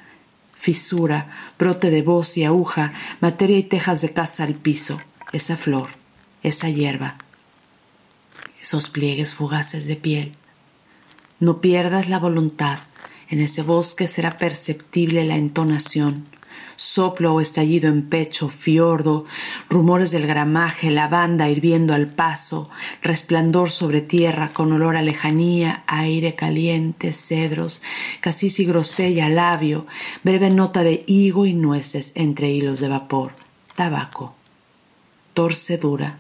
fisura, 0.59 1.29
brote 1.57 1.89
de 1.89 2.01
voz 2.01 2.37
y 2.37 2.43
aguja, 2.43 2.91
materia 3.21 3.57
y 3.57 3.63
tejas 3.63 4.01
de 4.01 4.11
casa 4.11 4.43
al 4.43 4.55
piso, 4.55 4.99
esa 5.31 5.55
flor, 5.55 5.87
esa 6.43 6.69
hierba, 6.69 7.15
esos 8.61 8.89
pliegues 8.89 9.33
fugaces 9.33 9.85
de 9.85 9.95
piel. 9.95 10.35
No 11.39 11.61
pierdas 11.61 12.09
la 12.09 12.19
voluntad, 12.19 12.79
en 13.29 13.39
ese 13.39 13.61
bosque 13.61 14.09
será 14.09 14.37
perceptible 14.37 15.23
la 15.23 15.37
entonación, 15.37 16.27
soplo 16.79 17.33
o 17.33 17.41
estallido 17.41 17.89
en 17.89 18.03
pecho, 18.03 18.47
fiordo, 18.47 19.25
rumores 19.69 20.11
del 20.11 20.25
gramaje, 20.25 20.91
lavanda 20.91 21.49
hirviendo 21.49 21.93
al 21.93 22.07
paso, 22.07 22.69
resplandor 23.01 23.69
sobre 23.69 23.99
tierra 23.99 24.51
con 24.53 24.71
olor 24.71 24.95
a 24.95 25.01
lejanía, 25.01 25.83
aire 25.87 26.35
caliente, 26.35 27.11
cedros, 27.11 27.81
casis 28.21 28.61
y 28.61 28.65
grosella, 28.65 29.27
labio, 29.27 29.87
breve 30.23 30.49
nota 30.49 30.81
de 30.81 31.03
higo 31.05 31.45
y 31.45 31.53
nueces 31.53 32.13
entre 32.15 32.49
hilos 32.49 32.79
de 32.79 32.87
vapor, 32.87 33.33
tabaco, 33.75 34.35
torcedura, 35.33 36.19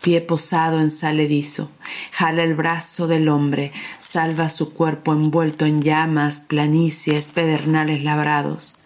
pie 0.00 0.20
posado 0.20 0.78
en 0.78 0.92
saledizo, 0.92 1.72
jala 2.12 2.44
el 2.44 2.54
brazo 2.54 3.08
del 3.08 3.28
hombre, 3.28 3.72
salva 3.98 4.48
su 4.48 4.72
cuerpo 4.74 5.12
envuelto 5.12 5.66
en 5.66 5.82
llamas, 5.82 6.38
planicies, 6.38 7.32
pedernales 7.32 8.04
labrados. 8.04 8.77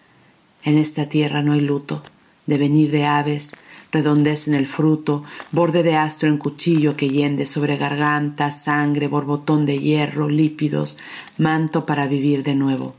En 0.65 0.77
esta 0.77 1.09
tierra 1.09 1.41
no 1.41 1.53
hay 1.53 1.61
luto, 1.61 2.03
devenir 2.45 2.89
de 2.91 3.05
aves, 3.05 3.51
redondez 3.91 4.47
en 4.47 4.55
el 4.55 4.65
fruto, 4.65 5.23
borde 5.51 5.83
de 5.83 5.95
astro 5.95 6.29
en 6.29 6.37
cuchillo 6.37 6.97
que 6.97 7.09
yende 7.09 7.45
sobre 7.45 7.77
garganta, 7.77 8.51
sangre, 8.51 9.07
borbotón 9.07 9.65
de 9.65 9.79
hierro, 9.79 10.29
lípidos, 10.29 10.97
manto 11.37 11.85
para 11.85 12.07
vivir 12.07 12.43
de 12.43 12.55
nuevo. 12.55 12.95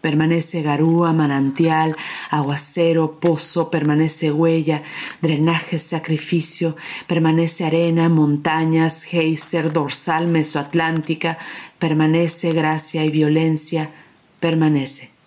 Permanece 0.00 0.62
garúa, 0.62 1.12
manantial, 1.12 1.96
aguacero, 2.30 3.18
pozo, 3.18 3.70
permanece 3.70 4.30
huella, 4.30 4.82
drenaje, 5.20 5.78
sacrificio, 5.78 6.76
permanece 7.06 7.64
arena, 7.64 8.08
montañas, 8.08 9.02
geyser, 9.02 9.72
dorsal 9.72 10.28
mesoatlántica, 10.28 11.38
permanece 11.78 12.52
gracia 12.52 13.04
y 13.04 13.10
violencia, 13.10 13.90
permanece. 14.38 15.17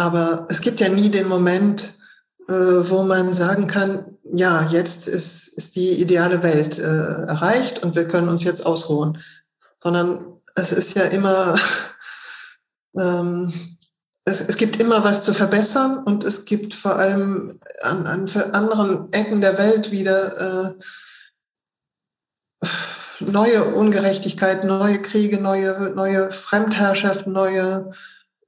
Aber 0.00 0.46
es 0.48 0.62
gibt 0.62 0.80
ja 0.80 0.88
nie 0.88 1.10
den 1.10 1.28
Moment, 1.28 1.98
äh, 2.48 2.52
wo 2.52 3.02
man 3.02 3.34
sagen 3.34 3.66
kann, 3.66 4.16
ja, 4.22 4.66
jetzt 4.70 5.08
ist, 5.08 5.48
ist 5.48 5.76
die 5.76 6.00
ideale 6.00 6.42
Welt 6.42 6.78
äh, 6.78 6.82
erreicht 7.26 7.82
und 7.82 7.94
wir 7.94 8.08
können 8.08 8.30
uns 8.30 8.42
jetzt 8.42 8.64
ausruhen. 8.64 9.22
Sondern 9.82 10.40
es 10.54 10.72
ist 10.72 10.96
ja 10.96 11.04
immer, 11.04 11.54
ähm, 12.96 13.52
es, 14.24 14.40
es 14.40 14.56
gibt 14.56 14.80
immer 14.80 15.04
was 15.04 15.22
zu 15.22 15.34
verbessern 15.34 15.98
und 15.98 16.24
es 16.24 16.46
gibt 16.46 16.72
vor 16.72 16.96
allem 16.96 17.60
an, 17.82 18.06
an 18.06 18.26
anderen 18.54 19.12
Ecken 19.12 19.42
der 19.42 19.58
Welt 19.58 19.90
wieder 19.90 20.76
äh, 22.62 22.68
neue 23.20 23.64
Ungerechtigkeiten, 23.64 24.66
neue 24.66 25.02
Kriege, 25.02 25.42
neue, 25.42 25.92
neue 25.94 26.32
Fremdherrschaft, 26.32 27.26
neue 27.26 27.92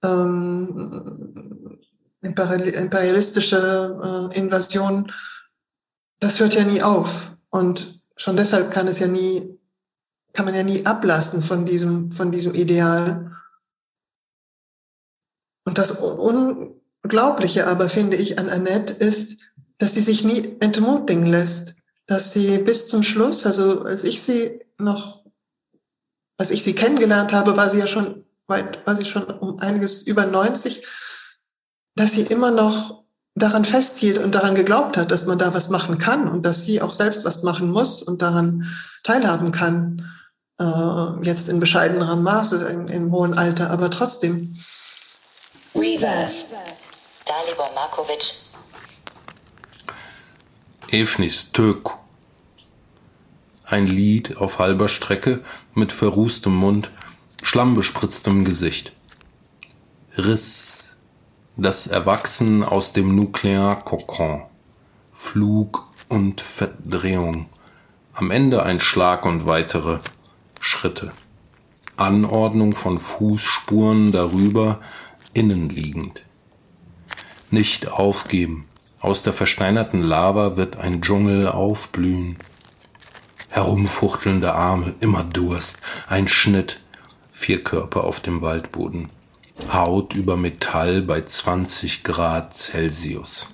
ähm, 0.02 1.78
imperialistische 2.22 4.30
äh, 4.32 4.38
Invasion, 4.38 5.12
das 6.20 6.40
hört 6.40 6.54
ja 6.54 6.64
nie 6.64 6.82
auf. 6.82 7.36
Und 7.50 8.02
schon 8.16 8.36
deshalb 8.36 8.70
kann 8.70 8.88
es 8.88 8.98
ja 8.98 9.08
nie, 9.08 9.58
kann 10.32 10.44
man 10.44 10.54
ja 10.54 10.62
nie 10.62 10.86
ablassen 10.86 11.42
von 11.42 11.66
diesem, 11.66 12.12
von 12.12 12.30
diesem 12.30 12.54
Ideal. 12.54 13.32
Und 15.64 15.78
das 15.78 16.00
Unglaubliche 16.00 17.66
aber, 17.66 17.88
finde 17.88 18.16
ich, 18.16 18.38
an 18.38 18.48
Annette 18.48 18.94
ist, 18.94 19.42
dass 19.78 19.94
sie 19.94 20.00
sich 20.00 20.24
nie 20.24 20.56
entmutigen 20.60 21.26
lässt, 21.26 21.76
dass 22.06 22.32
sie 22.32 22.58
bis 22.58 22.88
zum 22.88 23.02
Schluss, 23.02 23.46
also 23.46 23.82
als 23.82 24.04
ich 24.04 24.22
sie 24.22 24.60
noch, 24.78 25.24
als 26.36 26.50
ich 26.50 26.62
sie 26.62 26.74
kennengelernt 26.74 27.32
habe, 27.32 27.56
war 27.56 27.70
sie 27.70 27.78
ja 27.78 27.86
schon 27.86 28.24
weit, 28.46 28.86
war 28.86 28.96
sie 28.96 29.04
schon 29.04 29.24
um 29.24 29.58
einiges 29.58 30.02
über 30.02 30.26
90, 30.26 30.84
dass 31.94 32.12
sie 32.12 32.22
immer 32.22 32.50
noch 32.50 33.02
daran 33.34 33.64
festhielt 33.64 34.18
und 34.18 34.34
daran 34.34 34.54
geglaubt 34.54 34.96
hat, 34.96 35.10
dass 35.10 35.26
man 35.26 35.38
da 35.38 35.54
was 35.54 35.68
machen 35.68 35.98
kann 35.98 36.28
und 36.28 36.44
dass 36.44 36.64
sie 36.64 36.82
auch 36.82 36.92
selbst 36.92 37.24
was 37.24 37.42
machen 37.42 37.70
muss 37.70 38.02
und 38.02 38.20
daran 38.20 38.66
teilhaben 39.04 39.52
kann, 39.52 40.10
äh, 40.60 41.22
jetzt 41.22 41.48
in 41.48 41.60
bescheidenerem 41.60 42.22
Maße, 42.22 42.68
in, 42.70 42.88
in 42.88 43.10
hohem 43.10 43.32
Alter, 43.32 43.70
aber 43.70 43.90
trotzdem. 43.90 44.58
Reverse. 45.74 46.46
Dalibor 47.24 47.70
Markovic. 47.74 48.34
Evnis 50.90 51.52
Töku. 51.52 51.92
Ein 53.64 53.86
Lied 53.86 54.36
auf 54.36 54.58
halber 54.58 54.88
Strecke 54.88 55.42
mit 55.74 55.92
verrußtem 55.92 56.54
Mund 56.54 56.90
schlammbespritztem 57.52 58.46
Gesicht. 58.46 58.92
Riss, 60.16 60.96
das 61.58 61.86
Erwachsen 61.86 62.64
aus 62.64 62.94
dem 62.94 63.14
Nuklearkokon, 63.14 64.44
Flug 65.12 65.86
und 66.08 66.40
Verdrehung, 66.40 67.50
am 68.14 68.30
Ende 68.30 68.62
ein 68.62 68.80
Schlag 68.80 69.26
und 69.26 69.44
weitere 69.44 69.98
Schritte. 70.60 71.12
Anordnung 71.98 72.74
von 72.74 72.96
Fußspuren 72.96 74.12
darüber, 74.12 74.80
innenliegend. 75.34 76.22
Nicht 77.50 77.86
aufgeben, 77.92 78.66
aus 78.98 79.24
der 79.24 79.34
versteinerten 79.34 80.00
Lava 80.00 80.56
wird 80.56 80.78
ein 80.78 81.02
Dschungel 81.02 81.48
aufblühen. 81.48 82.38
Herumfuchtelnde 83.50 84.54
Arme, 84.54 84.94
immer 85.00 85.22
Durst, 85.22 85.80
ein 86.08 86.28
Schnitt, 86.28 86.81
vier 87.42 87.64
Körper 87.64 88.04
auf 88.04 88.20
dem 88.20 88.40
Waldboden. 88.40 89.10
Haut 89.72 90.14
über 90.14 90.36
Metall 90.36 91.02
bei 91.02 91.22
20 91.22 92.04
Grad 92.04 92.56
Celsius. 92.56 93.48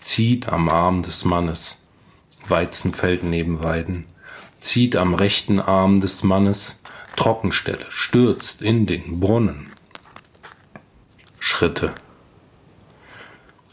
Zieht 0.00 0.48
am 0.48 0.68
Arm 0.68 1.04
des 1.04 1.24
Mannes. 1.24 1.82
Weizenfeld 2.48 3.22
neben 3.22 3.62
Weiden. 3.62 4.06
zieht 4.58 4.96
am 4.96 5.14
rechten 5.14 5.60
Arm 5.60 6.00
des 6.00 6.22
Mannes, 6.22 6.80
Trockenstelle, 7.16 7.86
stürzt 7.90 8.62
in 8.62 8.86
den 8.86 9.20
Brunnen. 9.20 9.72
Schritte. 11.38 11.94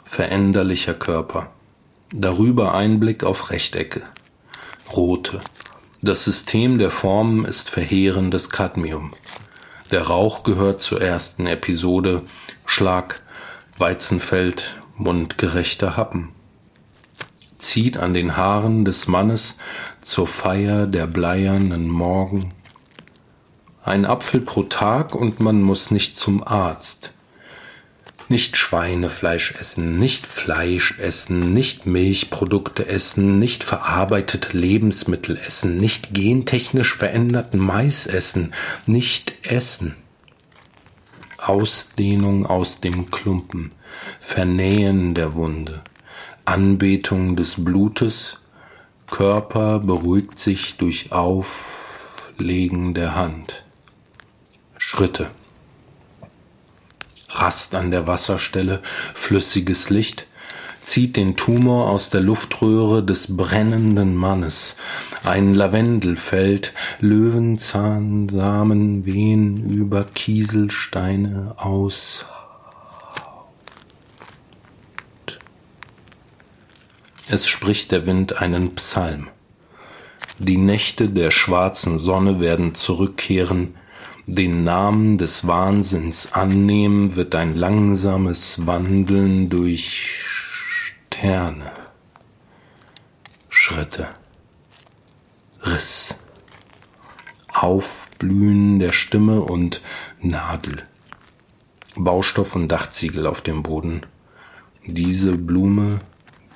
Veränderlicher 0.04 0.94
Körper. 0.94 1.50
Darüber 2.14 2.76
Einblick 2.76 3.24
auf 3.24 3.50
Rechtecke. 3.50 4.04
Rote. 4.94 5.42
Das 6.04 6.24
System 6.24 6.80
der 6.80 6.90
Formen 6.90 7.46
ist 7.46 7.70
verheerendes 7.70 8.50
Cadmium. 8.50 9.14
Der 9.92 10.08
Rauch 10.08 10.42
gehört 10.42 10.82
zur 10.82 11.00
ersten 11.00 11.46
Episode. 11.46 12.24
Schlag, 12.66 13.22
Weizenfeld, 13.78 14.82
mundgerechter 14.96 15.98
Happen. 15.98 16.30
Zieht 17.60 17.98
an 17.98 18.16
den 18.16 18.36
Haaren 18.36 18.84
des 18.84 19.08
Mannes 19.08 19.60
zur 20.02 20.26
Feier 20.26 20.88
der 20.88 21.06
bleiernen 21.06 21.88
Morgen. 21.88 22.50
Ein 23.84 24.08
Apfel 24.08 24.42
pro 24.42 24.64
Tag 24.64 25.14
und 25.14 25.40
man 25.40 25.62
muss 25.62 25.92
nicht 25.92 26.18
zum 26.18 26.44
Arzt. 26.44 27.14
Nicht 28.32 28.56
Schweinefleisch 28.56 29.56
essen, 29.60 30.00
nicht 30.00 30.26
Fleisch 30.26 30.98
essen, 31.00 31.54
nicht 31.54 31.86
Milchprodukte 31.86 32.88
essen, 32.88 33.40
nicht 33.40 33.62
verarbeitete 33.62 34.58
Lebensmittel 34.58 35.36
essen, 35.36 35.78
nicht 35.78 36.14
gentechnisch 36.14 36.96
veränderten 36.96 37.60
Mais 37.60 38.08
essen, 38.08 38.54
nicht 38.86 39.34
essen. 39.46 39.96
Ausdehnung 41.40 42.46
aus 42.46 42.80
dem 42.80 43.12
Klumpen, 43.12 43.74
Vernähen 44.22 45.14
der 45.14 45.34
Wunde, 45.34 45.82
Anbetung 46.46 47.36
des 47.36 47.62
Blutes, 47.62 48.40
Körper 49.08 49.80
beruhigt 49.80 50.40
sich 50.40 50.78
durch 50.78 51.12
Auflegen 51.12 52.94
der 52.94 53.14
Hand. 53.14 53.66
Schritte. 54.78 55.32
Rast 57.34 57.76
an 57.76 57.92
der 57.92 58.08
Wasserstelle, 58.08 58.82
flüssiges 59.14 59.90
Licht, 59.90 60.28
zieht 60.82 61.16
den 61.16 61.36
Tumor 61.36 61.90
aus 61.90 62.10
der 62.10 62.22
Luftröhre 62.22 63.04
des 63.04 63.38
brennenden 63.38 64.16
Mannes. 64.16 64.76
Ein 65.24 65.54
Lavendelfeld, 65.54 66.74
Löwenzahnsamen 67.00 69.06
wehen 69.06 69.64
über 69.64 70.06
Kieselsteine 70.06 71.56
aus. 71.58 72.26
Es 77.30 77.48
spricht 77.48 77.92
der 77.92 78.06
Wind 78.06 78.42
einen 78.42 78.76
Psalm. 78.76 79.30
Die 80.40 80.58
Nächte 80.58 81.08
der 81.08 81.32
schwarzen 81.32 82.00
Sonne 82.00 82.42
werden 82.42 82.76
zurückkehren, 82.76 83.76
den 84.36 84.64
Namen 84.64 85.18
des 85.18 85.46
Wahnsinns 85.46 86.32
annehmen, 86.32 87.18
wird 87.18 87.36
ein 87.36 87.54
langsames 87.54 88.66
Wandeln 88.66 89.50
durch 89.50 90.24
Sterne, 91.10 91.74
Schritte, 93.50 94.08
Riss, 95.62 96.16
Aufblühen 97.54 98.80
der 98.80 98.94
Stimme 98.94 99.42
und 99.42 99.82
Nadel, 100.22 100.84
Baustoff 101.96 102.56
und 102.56 102.70
Dachziegel 102.70 103.28
auf 103.28 103.42
dem 103.42 103.64
Boden. 103.64 104.06
Diese 104.86 105.38
Blume, 105.38 106.00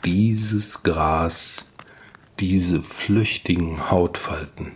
dieses 0.06 0.82
Gras, 0.82 1.66
diese 2.40 2.82
flüchtigen 2.82 3.92
Hautfalten. 3.92 4.72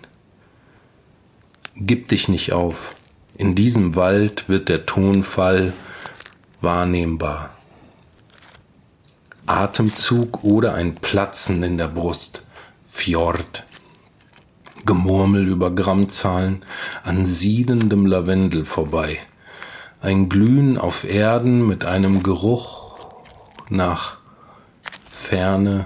Gib 1.81 2.09
dich 2.09 2.27
nicht 2.27 2.51
auf. 2.51 2.93
In 3.37 3.55
diesem 3.55 3.95
Wald 3.95 4.49
wird 4.49 4.67
der 4.67 4.85
Tonfall 4.85 5.71
wahrnehmbar. 6.59 7.51
Atemzug 9.45 10.43
oder 10.43 10.73
ein 10.73 10.95
Platzen 10.95 11.63
in 11.63 11.77
der 11.77 11.87
Brust. 11.87 12.43
Fjord. 12.85 13.63
Gemurmel 14.85 15.47
über 15.47 15.71
Grammzahlen 15.71 16.65
an 17.03 17.25
siedendem 17.25 18.05
Lavendel 18.05 18.65
vorbei. 18.65 19.17
Ein 20.01 20.27
Glühen 20.27 20.77
auf 20.77 21.05
Erden 21.05 21.65
mit 21.65 21.85
einem 21.85 22.23
Geruch 22.23 22.97
nach 23.69 24.17
Ferne, 25.05 25.85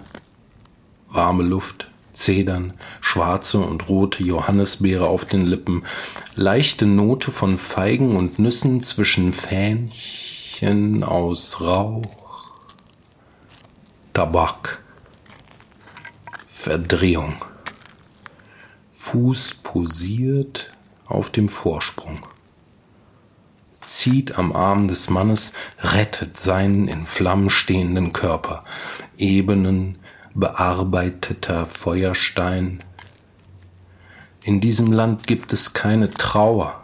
warme 1.07 1.43
Luft. 1.43 1.87
Zedern, 2.13 2.73
schwarze 3.01 3.59
und 3.59 3.89
rote 3.89 4.23
Johannisbeere 4.23 5.07
auf 5.07 5.25
den 5.25 5.45
Lippen, 5.45 5.83
leichte 6.35 6.85
Note 6.85 7.31
von 7.31 7.57
Feigen 7.57 8.15
und 8.15 8.39
Nüssen 8.39 8.81
zwischen 8.81 9.33
Fähnchen 9.33 11.03
aus 11.03 11.59
Rauch, 11.59 12.51
Tabak, 14.13 14.83
Verdrehung. 16.45 17.35
Fuß 18.91 19.55
posiert 19.63 20.71
auf 21.05 21.29
dem 21.29 21.49
Vorsprung. 21.49 22.19
Zieht 23.83 24.37
am 24.37 24.53
Arm 24.55 24.87
des 24.87 25.09
Mannes, 25.09 25.51
rettet 25.79 26.39
seinen 26.39 26.87
in 26.87 27.05
Flammen 27.05 27.49
stehenden 27.49 28.13
Körper. 28.13 28.63
Ebenen, 29.17 29.97
bearbeiteter 30.33 31.65
Feuerstein. 31.65 32.79
In 34.43 34.59
diesem 34.59 34.91
Land 34.91 35.27
gibt 35.27 35.53
es 35.53 35.73
keine 35.73 36.11
Trauer, 36.11 36.83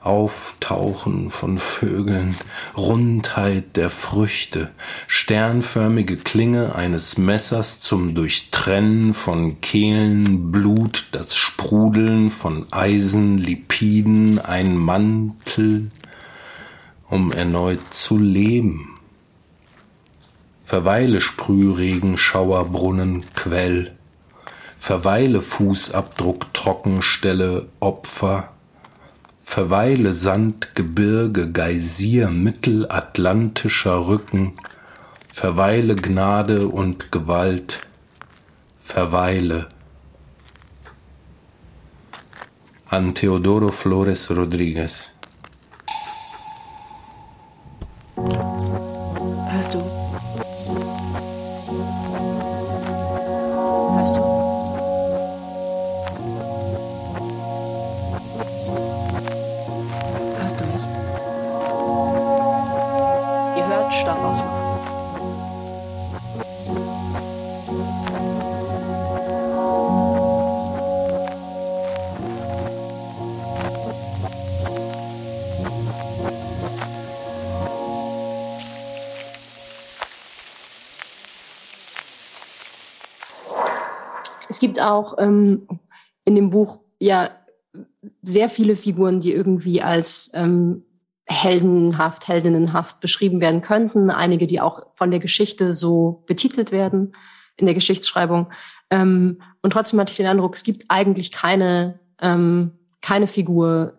Auftauchen 0.00 1.30
von 1.30 1.58
Vögeln, 1.58 2.36
Rundheit 2.76 3.76
der 3.76 3.90
Früchte, 3.90 4.70
sternförmige 5.08 6.16
Klinge 6.16 6.74
eines 6.74 7.18
Messers 7.18 7.80
zum 7.80 8.14
Durchtrennen 8.14 9.12
von 9.12 9.60
Kehlen, 9.60 10.52
Blut, 10.52 11.08
das 11.12 11.36
Sprudeln 11.36 12.30
von 12.30 12.66
Eisen, 12.72 13.38
Lipiden, 13.38 14.38
ein 14.38 14.76
Mantel, 14.76 15.90
um 17.08 17.32
erneut 17.32 17.80
zu 17.92 18.18
leben. 18.18 18.97
Verweile 20.68 21.22
Sprühregen, 21.22 22.18
Schauerbrunnen, 22.18 23.24
Quell. 23.34 23.96
Verweile 24.78 25.40
Fußabdruck, 25.40 26.52
Trockenstelle, 26.52 27.70
Opfer. 27.80 28.50
Verweile 29.42 30.12
Sand, 30.12 30.74
Gebirge, 30.74 31.50
Geysir, 31.50 32.28
mittelatlantischer 32.28 34.08
Rücken. 34.08 34.58
Verweile 35.32 35.96
Gnade 35.96 36.68
und 36.68 37.12
Gewalt. 37.12 37.80
Verweile. 38.78 39.68
An 42.90 43.14
Teodoro 43.14 43.72
Flores 43.72 44.30
Rodriguez. 44.30 45.12
Auch 84.98 85.14
ähm, 85.18 85.66
in 86.24 86.34
dem 86.34 86.50
Buch 86.50 86.80
ja 87.00 87.30
sehr 88.22 88.48
viele 88.48 88.76
Figuren, 88.76 89.20
die 89.20 89.32
irgendwie 89.32 89.82
als 89.82 90.30
ähm, 90.34 90.84
heldenhaft, 91.26 92.26
heldinnenhaft 92.28 93.00
beschrieben 93.00 93.40
werden 93.40 93.60
könnten. 93.60 94.10
Einige, 94.10 94.46
die 94.46 94.60
auch 94.60 94.92
von 94.92 95.10
der 95.10 95.20
Geschichte 95.20 95.72
so 95.72 96.24
betitelt 96.26 96.72
werden 96.72 97.12
in 97.56 97.66
der 97.66 97.74
Geschichtsschreibung. 97.74 98.50
Ähm, 98.90 99.42
und 99.62 99.72
trotzdem 99.72 100.00
hatte 100.00 100.10
ich 100.10 100.16
den 100.16 100.26
Eindruck, 100.26 100.54
es 100.54 100.64
gibt 100.64 100.86
eigentlich 100.88 101.32
keine, 101.32 102.00
ähm, 102.20 102.72
keine 103.00 103.26
Figur, 103.26 103.94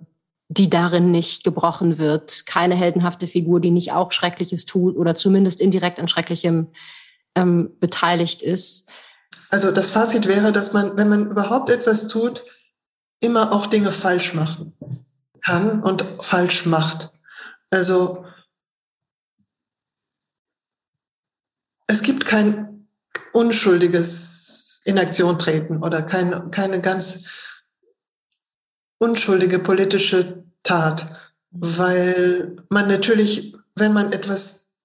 die 0.47 0.69
darin 0.69 1.11
nicht 1.11 1.43
gebrochen 1.43 1.99
wird. 1.99 2.45
Keine 2.47 2.75
heldenhafte 2.75 3.27
Figur, 3.27 3.59
die 3.59 3.71
nicht 3.71 3.91
auch 3.91 4.11
Schreckliches 4.11 4.65
tut 4.65 4.97
oder 4.97 5.13
zumindest 5.13 5.61
indirekt 5.61 5.99
an 5.99 6.07
Schrecklichem 6.07 6.67
ähm, 7.35 7.71
beteiligt 7.79 8.41
ist. 8.41 8.89
Also 9.49 9.71
das 9.71 9.89
Fazit 9.89 10.27
wäre, 10.27 10.51
dass 10.51 10.73
man, 10.73 10.95
wenn 10.97 11.09
man 11.09 11.29
überhaupt 11.29 11.69
etwas 11.69 12.07
tut, 12.07 12.43
immer 13.19 13.51
auch 13.51 13.67
Dinge 13.67 13.91
falsch 13.91 14.33
machen 14.33 14.77
kann 15.43 15.81
und 15.81 16.05
falsch 16.19 16.65
macht. 16.65 17.11
Also 17.71 18.25
es 21.87 22.03
gibt 22.03 22.25
kein 22.25 22.87
unschuldiges 23.33 24.81
in 24.85 24.99
Aktion 24.99 25.39
treten 25.39 25.83
oder 25.83 26.01
kein, 26.01 26.51
keine 26.51 26.81
ganz 26.81 27.25
unschuldige 28.99 29.59
politische 29.59 30.43
Tat, 30.63 31.15
weil 31.51 32.55
man 32.69 32.87
natürlich, 32.87 33.55
wenn 33.75 33.93
man 33.93 34.11
etwas 34.11 34.75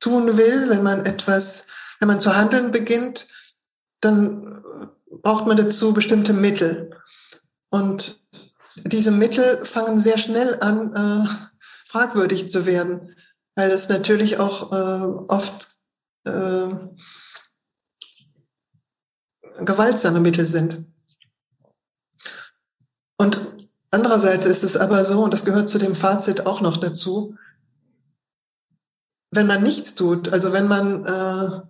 tun 0.00 0.36
will, 0.36 0.68
wenn 0.68 0.82
man 0.82 1.06
etwas, 1.06 1.66
wenn 2.00 2.08
man 2.08 2.20
zu 2.20 2.36
handeln 2.36 2.72
beginnt, 2.72 3.28
dann 4.00 4.62
braucht 5.22 5.46
man 5.46 5.56
dazu 5.56 5.92
bestimmte 5.92 6.32
Mittel. 6.32 6.90
Und 7.70 8.20
diese 8.84 9.10
Mittel 9.10 9.64
fangen 9.64 10.00
sehr 10.00 10.18
schnell 10.18 10.58
an, 10.60 10.94
äh, 10.94 11.28
fragwürdig 11.86 12.50
zu 12.50 12.66
werden, 12.66 13.16
weil 13.54 13.70
es 13.70 13.88
natürlich 13.88 14.38
auch 14.38 14.72
äh, 14.72 15.06
oft 15.28 15.68
äh, 16.24 16.68
gewaltsame 19.64 20.20
Mittel 20.20 20.46
sind. 20.46 20.84
Und 23.18 23.40
andererseits 23.90 24.44
ist 24.44 24.62
es 24.62 24.76
aber 24.76 25.04
so, 25.04 25.22
und 25.22 25.32
das 25.32 25.44
gehört 25.44 25.70
zu 25.70 25.78
dem 25.78 25.94
Fazit 25.96 26.46
auch 26.46 26.60
noch 26.60 26.76
dazu, 26.76 27.36
wenn 29.30 29.46
man 29.46 29.62
nichts 29.62 29.94
tut, 29.94 30.28
also 30.28 30.52
wenn 30.52 30.68
man 30.68 31.04
äh, 31.04 31.60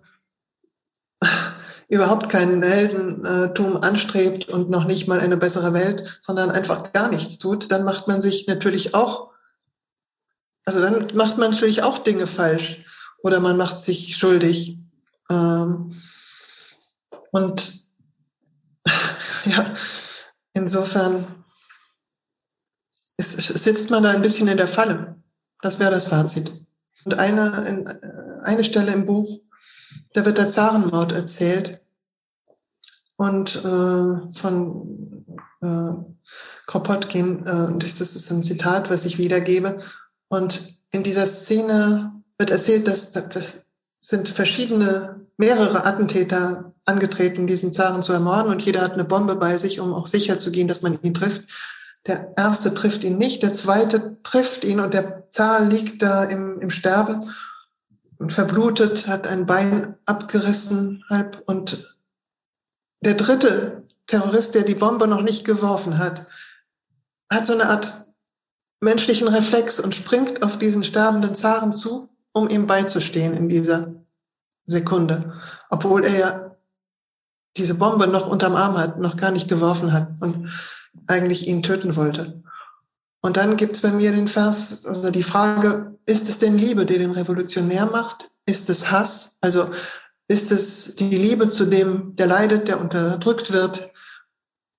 überhaupt 1.89 2.29
keinen 2.29 2.61
Heldentum 2.63 3.77
anstrebt 3.77 4.49
und 4.49 4.69
noch 4.69 4.85
nicht 4.85 5.07
mal 5.07 5.19
eine 5.19 5.37
bessere 5.37 5.73
Welt, 5.73 6.19
sondern 6.21 6.51
einfach 6.51 6.91
gar 6.91 7.09
nichts 7.09 7.37
tut, 7.37 7.71
dann 7.71 7.83
macht 7.83 8.07
man 8.07 8.19
sich 8.21 8.47
natürlich 8.47 8.93
auch, 8.93 9.31
also 10.65 10.81
dann 10.81 11.15
macht 11.15 11.37
man 11.37 11.51
natürlich 11.51 11.83
auch 11.83 11.99
Dinge 11.99 12.27
falsch 12.27 12.83
oder 13.23 13.39
man 13.39 13.55
macht 13.55 13.83
sich 13.83 14.17
schuldig. 14.17 14.77
Ähm, 15.29 16.01
und 17.31 17.87
ja, 19.45 19.73
insofern 20.53 21.45
ist, 23.15 23.37
sitzt 23.37 23.89
man 23.91 24.03
da 24.03 24.11
ein 24.11 24.21
bisschen 24.21 24.47
in 24.49 24.57
der 24.57 24.67
Falle. 24.67 25.15
Das 25.61 25.79
wäre 25.79 25.91
das 25.91 26.05
Fazit. 26.05 26.51
Und 27.05 27.17
eine, 27.17 28.41
eine 28.43 28.63
Stelle 28.63 28.91
im 28.91 29.05
Buch, 29.05 29.39
da 30.17 30.25
wird 30.25 30.39
der 30.39 30.49
Zarenmord 30.49 31.11
erzählt 31.11 31.79
und 33.17 33.55
äh, 33.57 34.33
von 34.33 35.25
äh, 35.61 35.93
Kropotkin, 36.65 37.45
äh, 37.45 37.77
das 37.77 38.01
ist 38.01 38.31
ein 38.31 38.41
Zitat, 38.41 38.89
was 38.89 39.05
ich 39.05 39.19
wiedergebe. 39.19 39.83
Und 40.27 40.75
in 40.89 41.03
dieser 41.03 41.27
Szene 41.27 42.13
wird 42.39 42.49
erzählt, 42.49 42.87
dass, 42.87 43.11
das 43.11 43.67
sind 44.01 44.27
verschiedene, 44.27 45.27
mehrere 45.37 45.85
Attentäter 45.85 46.73
angetreten, 46.85 47.45
diesen 47.45 47.71
Zaren 47.71 48.01
zu 48.01 48.11
ermorden 48.11 48.51
und 48.51 48.63
jeder 48.63 48.81
hat 48.81 48.93
eine 48.93 49.05
Bombe 49.05 49.35
bei 49.35 49.57
sich, 49.57 49.79
um 49.79 49.93
auch 49.93 50.07
sicher 50.07 50.39
zu 50.39 50.49
gehen, 50.49 50.67
dass 50.67 50.81
man 50.81 50.99
ihn 51.03 51.13
trifft. 51.13 51.45
Der 52.07 52.33
erste 52.35 52.73
trifft 52.73 53.03
ihn 53.03 53.19
nicht, 53.19 53.43
der 53.43 53.53
zweite 53.53 54.17
trifft 54.23 54.65
ihn 54.65 54.79
und 54.79 54.95
der 54.95 55.27
Zar 55.29 55.61
liegt 55.65 56.01
da 56.01 56.23
im, 56.23 56.59
im 56.59 56.71
Sterben 56.71 57.23
und 58.17 58.33
verblutet, 58.33 59.07
hat 59.07 59.27
ein 59.27 59.45
Bein 59.45 59.95
abgerissen 60.05 61.03
halb 61.09 61.43
und 61.45 61.99
der 63.01 63.13
dritte 63.13 63.83
Terrorist, 64.07 64.55
der 64.55 64.63
die 64.63 64.75
Bombe 64.75 65.07
noch 65.07 65.21
nicht 65.21 65.45
geworfen 65.45 65.97
hat, 65.97 66.25
hat 67.29 67.45
so 67.45 67.53
eine 67.53 67.69
Art 67.69 68.07
menschlichen 68.79 69.27
Reflex 69.27 69.79
und 69.79 69.93
springt 69.93 70.43
auf 70.43 70.57
diesen 70.57 70.83
sterbenden 70.83 71.35
Zaren 71.35 71.73
zu, 71.73 72.09
um 72.31 72.49
ihm 72.49 72.67
beizustehen 72.67 73.33
in 73.35 73.49
dieser 73.49 73.93
Sekunde, 74.65 75.33
obwohl 75.69 76.03
er 76.03 76.17
ja 76.17 76.55
diese 77.55 77.75
Bombe 77.75 78.07
noch 78.07 78.27
unterm 78.27 78.55
Arm 78.55 78.77
hat, 78.77 78.99
noch 78.99 79.17
gar 79.17 79.31
nicht 79.31 79.47
geworfen 79.47 79.93
hat 79.93 80.09
und 80.19 80.51
eigentlich 81.07 81.47
ihn 81.47 81.63
töten 81.63 81.95
wollte. 81.95 82.43
Und 83.21 83.37
dann 83.37 83.57
gibt's 83.57 83.81
bei 83.81 83.91
mir 83.91 84.11
den 84.11 84.27
Vers, 84.27 84.85
also 84.85 85.11
die 85.11 85.23
Frage, 85.23 85.97
ist 86.05 86.29
es 86.29 86.39
denn 86.39 86.57
Liebe, 86.57 86.85
die 86.85 86.97
den 86.97 87.11
Revolutionär 87.11 87.85
macht? 87.87 88.29
Ist 88.45 88.69
es 88.69 88.91
Hass? 88.91 89.37
Also 89.41 89.69
ist 90.27 90.51
es 90.51 90.95
die 90.95 91.15
Liebe 91.15 91.49
zu 91.49 91.65
dem, 91.65 92.15
der 92.15 92.27
leidet, 92.27 92.67
der 92.67 92.79
unterdrückt 92.79 93.51
wird? 93.51 93.91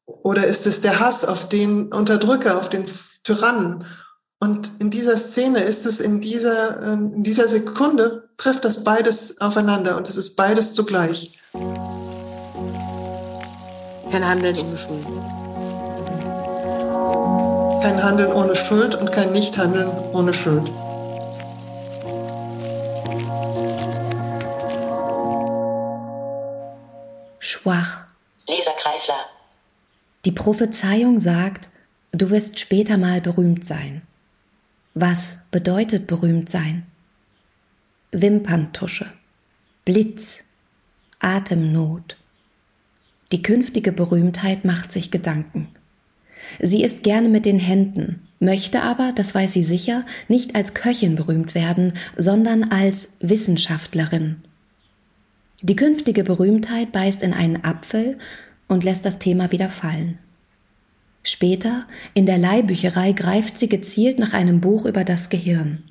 Oder 0.06 0.46
ist 0.46 0.66
es 0.66 0.80
der 0.80 1.00
Hass 1.00 1.24
auf 1.24 1.48
den 1.48 1.92
Unterdrücker, 1.92 2.58
auf 2.58 2.70
den 2.70 2.86
Tyrannen? 3.24 3.84
Und 4.40 4.70
in 4.78 4.90
dieser 4.90 5.16
Szene 5.16 5.60
ist 5.60 5.84
es 5.84 6.00
in 6.00 6.20
dieser, 6.20 6.82
ähm, 6.82 7.12
in 7.16 7.22
dieser 7.24 7.48
Sekunde 7.48 8.30
trifft 8.36 8.64
das 8.64 8.84
beides 8.84 9.40
aufeinander 9.40 9.96
und 9.96 10.08
es 10.08 10.16
ist 10.16 10.36
beides 10.36 10.74
zugleich. 10.74 11.38
Kein 14.10 14.26
Handeln 14.26 14.56
ohne 14.58 14.78
Schuld. 14.78 15.06
Kein 17.82 18.02
Handeln 18.02 18.32
ohne 18.32 18.56
Schuld 18.56 18.94
und 18.94 19.12
kein 19.12 19.32
Nichthandeln 19.32 19.88
ohne 20.12 20.34
Schuld. 20.34 20.70
Schwach. 27.38 28.06
Leserkreisler. 28.48 29.26
Die 30.24 30.32
Prophezeiung 30.32 31.20
sagt, 31.20 31.70
du 32.12 32.30
wirst 32.30 32.58
später 32.58 32.96
mal 32.98 33.20
berühmt 33.20 33.64
sein. 33.64 34.02
Was 34.94 35.38
bedeutet 35.50 36.06
berühmt 36.06 36.50
sein? 36.50 36.86
Wimperntusche, 38.10 39.06
Blitz, 39.84 40.44
Atemnot, 41.20 42.16
die 43.30 43.42
künftige 43.42 43.92
Berühmtheit 43.92 44.64
macht 44.64 44.90
sich 44.90 45.10
Gedanken. 45.10 45.68
Sie 46.60 46.82
ist 46.82 47.02
gerne 47.02 47.28
mit 47.28 47.46
den 47.46 47.58
Händen, 47.58 48.22
möchte 48.40 48.82
aber, 48.82 49.12
das 49.14 49.34
weiß 49.34 49.52
sie 49.52 49.62
sicher, 49.62 50.04
nicht 50.28 50.54
als 50.54 50.74
Köchin 50.74 51.14
berühmt 51.14 51.54
werden, 51.54 51.92
sondern 52.16 52.64
als 52.64 53.16
Wissenschaftlerin. 53.20 54.36
Die 55.60 55.76
künftige 55.76 56.22
Berühmtheit 56.22 56.92
beißt 56.92 57.22
in 57.22 57.32
einen 57.32 57.64
Apfel 57.64 58.18
und 58.68 58.84
lässt 58.84 59.04
das 59.04 59.18
Thema 59.18 59.50
wieder 59.50 59.68
fallen. 59.68 60.18
Später, 61.24 61.86
in 62.14 62.26
der 62.26 62.38
Leihbücherei, 62.38 63.12
greift 63.12 63.58
sie 63.58 63.68
gezielt 63.68 64.18
nach 64.18 64.32
einem 64.32 64.60
Buch 64.60 64.86
über 64.86 65.04
das 65.04 65.30
Gehirn. 65.30 65.82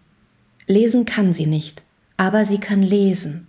Lesen 0.68 1.06
kann 1.06 1.34
sie 1.34 1.46
nicht, 1.46 1.84
aber 2.16 2.46
sie 2.46 2.60
kann 2.60 2.82
lesen. 2.82 3.48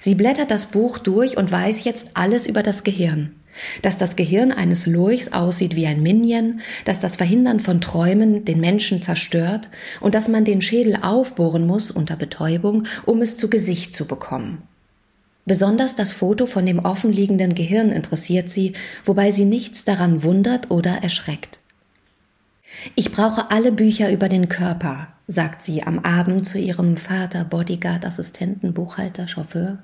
Sie 0.00 0.14
blättert 0.14 0.50
das 0.50 0.66
Buch 0.66 0.98
durch 0.98 1.36
und 1.36 1.50
weiß 1.50 1.84
jetzt 1.84 2.10
alles 2.14 2.46
über 2.46 2.62
das 2.62 2.84
Gehirn. 2.84 3.34
Dass 3.82 3.96
das 3.96 4.16
Gehirn 4.16 4.52
eines 4.52 4.86
Lurchs 4.86 5.32
aussieht 5.32 5.76
wie 5.76 5.86
ein 5.86 6.02
Minion, 6.02 6.60
dass 6.84 7.00
das 7.00 7.16
Verhindern 7.16 7.60
von 7.60 7.80
Träumen 7.80 8.44
den 8.44 8.60
Menschen 8.60 9.02
zerstört 9.02 9.70
und 10.00 10.14
dass 10.14 10.28
man 10.28 10.44
den 10.44 10.60
Schädel 10.60 10.96
aufbohren 11.02 11.66
muss 11.66 11.90
unter 11.90 12.16
Betäubung, 12.16 12.84
um 13.04 13.22
es 13.22 13.36
zu 13.36 13.50
Gesicht 13.50 13.94
zu 13.94 14.06
bekommen. 14.06 14.62
Besonders 15.48 15.94
das 15.94 16.12
Foto 16.12 16.46
von 16.46 16.66
dem 16.66 16.78
offenliegenden 16.78 17.54
Gehirn 17.54 17.90
interessiert 17.90 18.50
sie, 18.50 18.74
wobei 19.04 19.30
sie 19.30 19.46
nichts 19.46 19.82
daran 19.84 20.22
wundert 20.22 20.70
oder 20.70 21.02
erschreckt. 21.02 21.60
Ich 22.94 23.12
brauche 23.12 23.50
alle 23.50 23.72
Bücher 23.72 24.12
über 24.12 24.28
den 24.28 24.50
Körper, 24.50 25.08
sagt 25.26 25.62
sie 25.62 25.82
am 25.82 26.00
Abend 26.00 26.46
zu 26.46 26.58
ihrem 26.58 26.98
Vater, 26.98 27.44
Bodyguard, 27.44 28.04
Assistenten, 28.04 28.74
Buchhalter, 28.74 29.26
Chauffeur. 29.26 29.78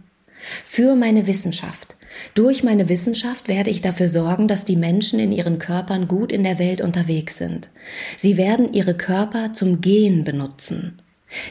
Für 0.65 0.95
meine 0.95 1.27
Wissenschaft. 1.27 1.97
Durch 2.35 2.63
meine 2.63 2.89
Wissenschaft 2.89 3.49
werde 3.49 3.71
ich 3.71 3.81
dafür 3.81 4.09
sorgen, 4.09 4.49
dass 4.49 4.65
die 4.65 4.77
Menschen 4.77 5.19
in 5.19 5.33
ihren 5.33 5.59
Körpern 5.59 6.07
gut 6.07 6.33
in 6.33 6.45
der 6.45 6.59
Welt 6.59 6.81
unterwegs 6.81 7.39
sind. 7.39 7.69
Sie 8.17 8.37
werden 8.37 8.73
ihre 8.73 8.95
Körper 8.95 9.53
zum 9.53 9.81
Gehen 9.81 10.25
benutzen. 10.25 11.01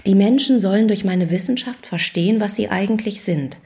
Die 0.05 0.15
Menschen 0.15 0.59
sollen 0.59 0.87
durch 0.87 1.03
meine 1.03 1.29
Wissenschaft 1.31 1.87
verstehen, 1.87 2.39
was 2.39 2.55
sie 2.55 2.69
eigentlich 2.69 3.21
sind. 3.21 3.57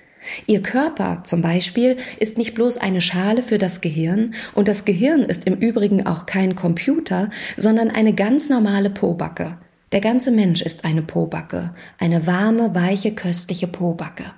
Ihr 0.46 0.62
Körper 0.62 1.22
zum 1.24 1.42
Beispiel 1.42 1.98
ist 2.20 2.38
nicht 2.38 2.56
bloß 2.56 2.78
eine 2.78 3.02
Schale 3.02 3.44
für 3.44 3.58
das 3.58 3.82
Gehirn 3.82 4.34
und 4.56 4.68
das 4.68 4.84
Gehirn 4.84 5.22
ist 5.22 5.46
im 5.46 5.56
Übrigen 5.56 6.06
auch 6.06 6.26
kein 6.26 6.56
Computer, 6.56 7.30
sondern 7.56 7.92
eine 7.92 8.14
ganz 8.14 8.50
normale 8.50 8.90
Pobacke. 8.90 9.58
Der 9.92 10.02
ganze 10.02 10.32
Mensch 10.32 10.62
ist 10.62 10.84
eine 10.84 11.02
Pobacke, 11.02 11.74
eine 11.98 12.28
warme, 12.28 12.76
weiche, 12.76 13.14
köstliche 13.14 13.68
Pobacke. 13.68 14.32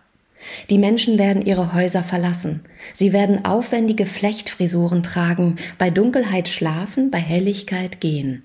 Die 0.70 0.78
Menschen 0.78 1.18
werden 1.18 1.46
ihre 1.46 1.74
Häuser 1.74 2.04
verlassen. 2.04 2.62
Sie 2.94 3.14
werden 3.14 3.46
aufwendige 3.46 4.06
Flechtfrisuren 4.06 5.04
tragen, 5.04 5.58
bei 5.78 5.90
Dunkelheit 5.90 6.48
schlafen, 6.48 7.12
bei 7.12 7.20
Helligkeit 7.20 8.00
gehen. 8.00 8.44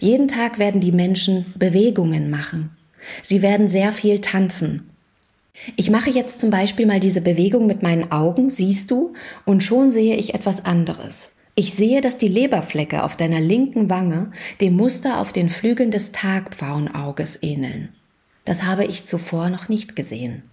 Jeden 0.00 0.28
Tag 0.28 0.58
werden 0.58 0.80
die 0.80 0.92
Menschen 0.92 1.52
Bewegungen 1.56 2.30
machen. 2.30 2.76
Sie 3.22 3.42
werden 3.42 3.68
sehr 3.68 3.92
viel 3.92 4.20
tanzen. 4.20 4.90
Ich 5.76 5.90
mache 5.90 6.10
jetzt 6.10 6.40
zum 6.40 6.50
Beispiel 6.50 6.86
mal 6.86 7.00
diese 7.00 7.20
Bewegung 7.20 7.66
mit 7.66 7.82
meinen 7.82 8.12
Augen, 8.12 8.50
siehst 8.50 8.90
du, 8.90 9.12
und 9.44 9.62
schon 9.62 9.90
sehe 9.90 10.16
ich 10.16 10.34
etwas 10.34 10.64
anderes. 10.64 11.32
Ich 11.54 11.74
sehe, 11.74 12.00
dass 12.00 12.16
die 12.16 12.28
Leberflecke 12.28 13.02
auf 13.02 13.16
deiner 13.16 13.40
linken 13.40 13.90
Wange 13.90 14.30
dem 14.60 14.76
Muster 14.76 15.20
auf 15.20 15.32
den 15.32 15.48
Flügeln 15.48 15.90
des 15.90 16.12
Tagpfauenauges 16.12 17.42
ähneln. 17.42 17.88
Das 18.44 18.62
habe 18.62 18.84
ich 18.84 19.04
zuvor 19.04 19.50
noch 19.50 19.68
nicht 19.68 19.96
gesehen. 19.96 20.44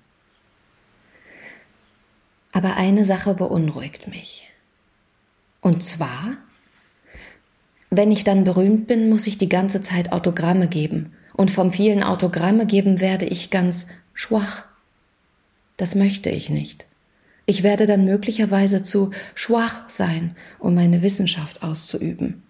Aber 2.56 2.78
eine 2.78 3.04
Sache 3.04 3.34
beunruhigt 3.34 4.08
mich. 4.08 4.48
Und 5.60 5.84
zwar, 5.84 6.38
wenn 7.90 8.14
ich 8.14 8.24
dann 8.24 8.46
berühmt 8.46 8.88
bin, 8.88 9.10
muss 9.10 9.28
ich 9.28 9.38
die 9.38 9.50
ganze 9.50 9.82
Zeit 9.82 10.14
Autogramme 10.14 10.70
geben. 10.70 11.12
Und 11.34 11.52
vom 11.52 11.74
vielen 11.74 12.02
Autogramme 12.02 12.66
geben 12.66 13.02
werde 13.02 13.26
ich 13.26 13.50
ganz 13.50 13.88
schwach. 14.14 14.68
Das 15.76 15.96
möchte 15.96 16.30
ich 16.30 16.50
nicht. 16.50 16.86
Ich 17.46 17.62
werde 17.62 17.88
dann 17.88 18.06
möglicherweise 18.06 18.82
zu 18.82 19.12
schwach 19.34 19.90
sein, 19.90 20.34
um 20.58 20.76
meine 20.76 21.02
Wissenschaft 21.02 21.62
auszuüben. 21.62 22.42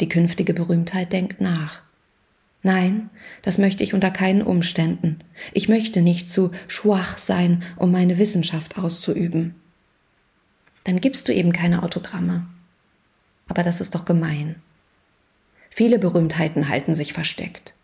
Die 0.00 0.08
künftige 0.08 0.54
Berühmtheit 0.54 1.12
denkt 1.12 1.42
nach. 1.42 1.82
Nein, 2.66 3.10
das 3.42 3.58
möchte 3.58 3.84
ich 3.84 3.94
unter 3.94 4.10
keinen 4.10 4.42
Umständen. 4.42 5.20
Ich 5.52 5.68
möchte 5.68 6.02
nicht 6.02 6.28
zu 6.28 6.50
schwach 6.66 7.16
sein, 7.16 7.62
um 7.76 7.92
meine 7.92 8.18
Wissenschaft 8.18 8.76
auszuüben. 8.76 9.54
Dann 10.82 11.00
gibst 11.00 11.28
du 11.28 11.32
eben 11.32 11.52
keine 11.52 11.84
Autogramme. 11.84 12.44
Aber 13.46 13.62
das 13.62 13.80
ist 13.80 13.94
doch 13.94 14.04
gemein. 14.04 14.56
Viele 15.70 16.00
Berühmtheiten 16.00 16.68
halten 16.68 16.96
sich 16.96 17.12
versteckt. 17.12 17.74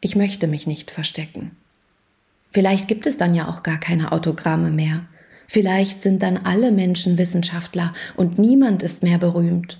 Ich 0.00 0.16
möchte 0.16 0.48
mich 0.48 0.66
nicht 0.66 0.90
verstecken. 0.90 1.52
Vielleicht 2.50 2.88
gibt 2.88 3.06
es 3.06 3.16
dann 3.16 3.32
ja 3.32 3.46
auch 3.46 3.62
gar 3.62 3.78
keine 3.78 4.10
Autogramme 4.10 4.72
mehr. 4.72 5.06
Vielleicht 5.46 6.00
sind 6.00 6.24
dann 6.24 6.36
alle 6.36 6.72
Menschen 6.72 7.16
Wissenschaftler 7.16 7.92
und 8.16 8.40
niemand 8.40 8.82
ist 8.82 9.04
mehr 9.04 9.18
berühmt. 9.18 9.78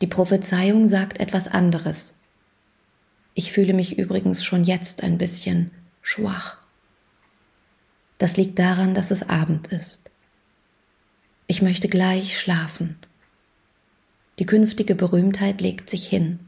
Die 0.00 0.06
Prophezeiung 0.06 0.88
sagt 0.88 1.20
etwas 1.20 1.46
anderes. 1.46 2.14
Ich 3.34 3.52
fühle 3.52 3.72
mich 3.72 3.98
übrigens 3.98 4.44
schon 4.44 4.64
jetzt 4.64 5.02
ein 5.02 5.18
bisschen 5.18 5.70
schwach. 6.02 6.58
Das 8.18 8.36
liegt 8.36 8.58
daran, 8.58 8.94
dass 8.94 9.10
es 9.10 9.28
Abend 9.28 9.68
ist. 9.68 10.10
Ich 11.46 11.62
möchte 11.62 11.88
gleich 11.88 12.38
schlafen. 12.38 12.96
Die 14.38 14.46
künftige 14.46 14.94
Berühmtheit 14.94 15.60
legt 15.60 15.90
sich 15.90 16.06
hin. 16.06 16.40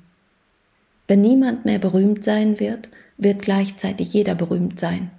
Wenn 1.09 1.21
niemand 1.21 1.65
mehr 1.65 1.79
berühmt 1.79 2.25
sein 2.25 2.61
wird, 2.61 2.89
wird 3.17 3.43
gleichzeitig 3.43 4.13
jeder 4.13 4.35
berühmt 4.35 4.79
sein. 4.79 5.11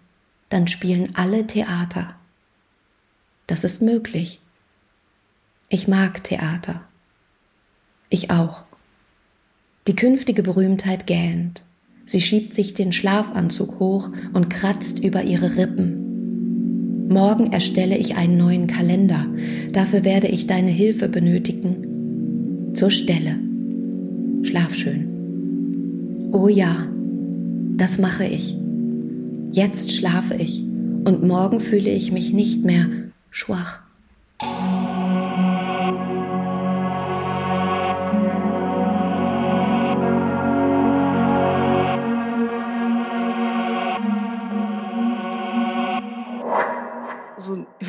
Dann 0.50 0.68
spielen 0.68 1.16
alle 1.16 1.48
Theater. 1.48 2.16
Das 3.48 3.64
ist 3.64 3.82
möglich. 3.82 4.40
Ich 5.70 5.88
mag 5.88 6.24
Theater. 6.24 6.88
Ich 8.10 8.30
auch. 8.30 8.64
Die 9.88 9.96
künftige 9.96 10.44
Berühmtheit 10.44 11.08
gähnt. 11.08 11.64
Sie 12.06 12.22
schiebt 12.22 12.54
sich 12.54 12.74
den 12.74 12.94
Schlafanzug 12.94 13.80
hoch 13.80 14.10
und 14.34 14.50
kratzt 14.50 15.00
über 15.04 15.24
ihre 15.24 15.58
Rippen. 15.58 17.08
Morgen 17.10 17.52
erstelle 17.52 17.98
ich 17.98 18.16
einen 18.16 18.38
neuen 18.38 18.68
Kalender. 18.68 19.26
Dafür 19.74 20.06
werde 20.06 20.28
ich 20.28 20.48
deine 20.48 20.72
Hilfe 20.72 21.10
benötigen. 21.10 22.72
Zur 22.74 22.90
Stelle. 22.92 23.38
Schlaf 24.44 24.74
schön. 24.74 26.30
Oh 26.32 26.48
ja, 26.48 26.88
das 27.76 28.00
mache 28.00 28.26
ich. 28.26 28.58
Jetzt 29.52 29.92
schlafe 29.92 30.36
ich 30.36 30.64
und 30.64 31.24
morgen 31.24 31.60
fühle 31.60 31.90
ich 31.90 32.12
mich 32.12 32.32
nicht 32.32 32.64
mehr 32.64 32.88
schwach. 33.30 33.83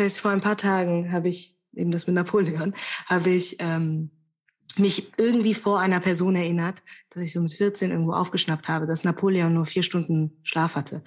Weiß, 0.05 0.19
vor 0.19 0.31
ein 0.31 0.41
paar 0.41 0.59
Tagen 0.59 1.13
habe 1.13 1.29
ich 1.29 1.57
eben 1.75 1.91
das 1.91 2.07
mit 2.07 2.15
Napoleon, 2.15 2.75
habe 3.07 3.31
ich 3.31 3.57
ähm, 3.61 4.11
mich 4.77 5.13
irgendwie 5.17 5.55
vor 5.55 5.81
einer 5.81 6.01
Person 6.01 6.37
erinnert, 6.37 6.83
dass 7.11 7.23
ich 7.23 7.33
so 7.33 7.41
mit 7.41 7.53
14 7.53 7.91
irgendwo 7.91 8.13
aufgeschnappt 8.13 8.69
habe, 8.69 8.87
dass 8.87 9.05
Napoleon 9.05 9.55
nur 9.55 9.67
vier 9.67 9.83
Stunden 9.83 10.39
Schlaf 10.43 10.75
hatte. 10.75 11.03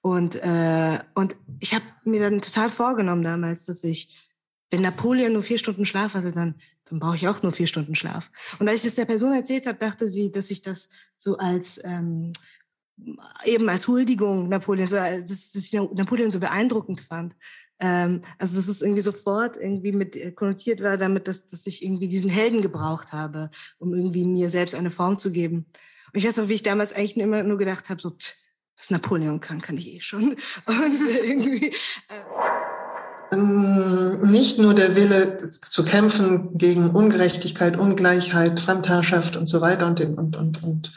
Und, 0.00 0.36
äh, 0.36 0.98
und 1.14 1.36
ich 1.60 1.74
habe 1.74 1.84
mir 2.04 2.20
dann 2.20 2.42
total 2.42 2.68
vorgenommen 2.68 3.22
damals, 3.22 3.64
dass 3.64 3.84
ich, 3.84 4.28
wenn 4.70 4.82
Napoleon 4.82 5.32
nur 5.32 5.42
vier 5.42 5.58
Stunden 5.58 5.86
Schlaf 5.86 6.14
hatte, 6.14 6.32
dann, 6.32 6.56
dann 6.86 6.98
brauche 6.98 7.16
ich 7.16 7.28
auch 7.28 7.42
nur 7.42 7.52
vier 7.52 7.68
Stunden 7.68 7.94
Schlaf. 7.94 8.30
Und 8.58 8.68
als 8.68 8.80
ich 8.80 8.90
das 8.90 8.96
der 8.96 9.04
Person 9.06 9.32
erzählt 9.32 9.66
habe, 9.66 9.78
dachte 9.78 10.08
sie, 10.08 10.32
dass 10.32 10.50
ich 10.50 10.60
das 10.62 10.90
so 11.16 11.38
als 11.38 11.80
ähm, 11.84 12.32
eben 13.44 13.68
als 13.68 13.88
Huldigung 13.88 14.48
Napoleon, 14.48 14.86
so, 14.86 14.96
dass, 14.96 15.52
dass 15.52 15.54
ich 15.54 15.72
Napoleon 15.72 16.30
so 16.30 16.40
beeindruckend 16.40 17.00
fand. 17.00 17.34
Ähm, 17.84 18.22
also 18.38 18.56
dass 18.56 18.68
es 18.68 18.80
irgendwie 18.80 19.00
sofort 19.00 19.56
irgendwie 19.56 19.90
mit 19.90 20.14
äh, 20.14 20.30
konnotiert 20.30 20.80
war 20.82 20.96
damit, 20.96 21.26
dass, 21.26 21.48
dass 21.48 21.66
ich 21.66 21.84
irgendwie 21.84 22.06
diesen 22.06 22.30
Helden 22.30 22.62
gebraucht 22.62 23.12
habe, 23.12 23.50
um 23.78 23.92
irgendwie 23.92 24.24
mir 24.24 24.50
selbst 24.50 24.76
eine 24.76 24.92
Form 24.92 25.18
zu 25.18 25.32
geben. 25.32 25.66
Und 26.12 26.18
ich 26.18 26.24
weiß 26.24 26.36
noch, 26.36 26.48
wie 26.48 26.54
ich 26.54 26.62
damals 26.62 26.92
eigentlich 26.92 27.16
immer 27.16 27.42
nur 27.42 27.58
gedacht 27.58 27.90
habe, 27.90 28.00
so, 28.00 28.10
pff, 28.10 28.36
was 28.78 28.90
Napoleon 28.90 29.40
kann, 29.40 29.60
kann 29.60 29.76
ich 29.76 29.88
eh 29.88 30.00
schon. 30.00 30.36
Und 30.66 31.00
irgendwie, 31.24 31.74
äh, 32.08 33.32
ähm, 33.32 34.30
nicht 34.30 34.58
nur 34.58 34.74
der 34.74 34.94
Wille 34.94 35.40
zu 35.40 35.84
kämpfen 35.84 36.56
gegen 36.56 36.90
Ungerechtigkeit, 36.90 37.76
Ungleichheit, 37.76 38.60
Fremdherrschaft 38.60 39.36
und 39.36 39.46
so 39.46 39.60
weiter 39.60 39.86
und 39.86 39.98
den, 39.98 40.14
und, 40.14 40.36
und, 40.36 40.62
und 40.62 40.92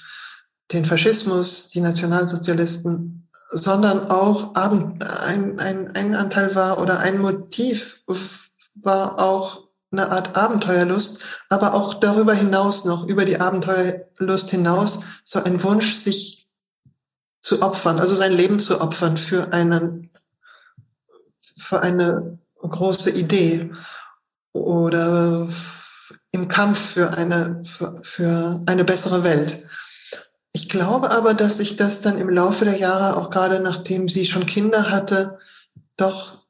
den 0.72 0.86
Faschismus, 0.86 1.70
die 1.70 1.82
Nationalsozialisten, 1.82 3.25
sondern 3.56 4.12
auch 4.12 4.54
ein, 4.56 5.02
ein, 5.60 5.96
ein 5.96 6.16
Anteil 6.16 6.56
war 6.56 6.82
oder 6.82 7.00
ein 7.00 7.20
Motiv 7.20 8.02
war 8.76 9.18
auch 9.18 9.64
eine 9.94 10.12
Art 10.12 10.36
Abenteuerlust, 10.36 11.20
aber 11.50 11.74
auch 11.74 11.94
darüber 11.94 12.34
hinaus 12.34 12.84
noch, 12.84 13.08
über 13.08 13.24
die 13.24 13.40
Abenteuerlust 13.40 14.50
hinaus, 14.50 15.04
so 15.24 15.42
ein 15.42 15.64
Wunsch, 15.64 15.96
sich 15.96 16.50
zu 17.40 17.62
opfern, 17.62 18.00
also 18.00 18.14
sein 18.14 18.34
Leben 18.34 18.60
zu 18.60 18.82
opfern 18.82 19.16
für 19.16 19.54
einen, 19.54 20.10
für 21.58 21.82
eine 21.82 22.38
große 22.62 23.12
Idee 23.12 23.72
oder 24.52 25.48
im 26.32 26.48
Kampf 26.50 26.92
für 26.92 27.16
eine, 27.18 27.64
für, 27.64 28.00
für 28.04 28.62
eine 28.66 28.84
bessere 28.84 29.24
Welt. 29.24 29.65
Ich 30.56 30.70
glaube 30.70 31.12
aber, 31.12 31.34
dass 31.34 31.58
sich 31.58 31.76
das 31.76 32.00
dann 32.00 32.18
im 32.18 32.30
Laufe 32.30 32.64
der 32.64 32.78
Jahre, 32.78 33.18
auch 33.18 33.30
gerade 33.30 33.60
nachdem 33.60 34.08
sie 34.08 34.26
schon 34.26 34.46
Kinder 34.46 34.90
hatte, 34.90 35.38
doch 35.98 36.46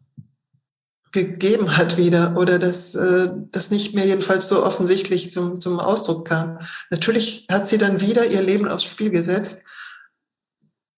gegeben 1.11 1.75
hat 1.75 1.97
wieder 1.97 2.37
oder 2.37 2.59
dass 2.59 2.93
äh, 2.93 3.31
das 3.49 3.71
nicht 3.71 3.95
mehr 3.95 4.05
jedenfalls 4.05 4.47
so 4.47 4.63
offensichtlich 4.63 5.31
zum, 5.31 5.59
zum 5.59 5.79
Ausdruck 5.79 6.27
kam. 6.27 6.59
Natürlich 6.91 7.47
hat 7.49 7.67
sie 7.67 7.79
dann 7.79 7.99
wieder 7.99 8.27
ihr 8.27 8.43
Leben 8.43 8.67
aufs 8.67 8.83
Spiel 8.83 9.09
gesetzt, 9.09 9.63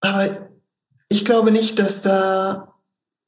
aber 0.02 0.50
ich 1.08 1.24
glaube 1.24 1.50
nicht, 1.50 1.78
dass 1.78 2.02
da 2.02 2.70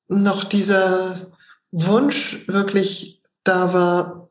noch 0.09 0.45
dieser 0.45 1.33
Wunsch 1.71 2.45
wirklich 2.49 3.23
da 3.45 3.73
war, 3.73 4.29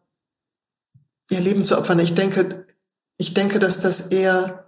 ihr 1.31 1.41
Leben 1.41 1.65
zu 1.65 1.75
opfern. 1.75 1.97
Ich 1.97 2.13
denke, 2.13 2.67
ich 3.17 3.33
denke, 3.33 3.57
dass 3.57 3.79
das 3.79 4.09
eher 4.09 4.58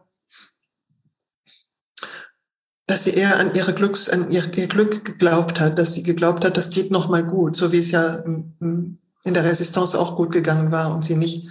dass 2.91 3.05
sie 3.05 3.11
eher 3.11 3.39
an 3.39 3.55
ihre 3.55 3.73
Glücks, 3.73 4.09
an 4.09 4.29
ihr, 4.31 4.43
ihr 4.53 4.67
Glück 4.67 5.05
geglaubt 5.05 5.61
hat, 5.61 5.79
dass 5.79 5.93
sie 5.93 6.03
geglaubt 6.03 6.43
hat, 6.43 6.57
das 6.57 6.71
geht 6.71 6.91
noch 6.91 7.07
mal 7.07 7.23
gut, 7.23 7.55
so 7.55 7.71
wie 7.71 7.77
es 7.77 7.89
ja 7.89 8.15
in 8.15 8.99
der 9.23 9.45
Resistance 9.45 9.97
auch 9.97 10.17
gut 10.17 10.33
gegangen 10.33 10.73
war 10.73 10.93
und 10.93 11.05
sie 11.05 11.15
nicht 11.15 11.47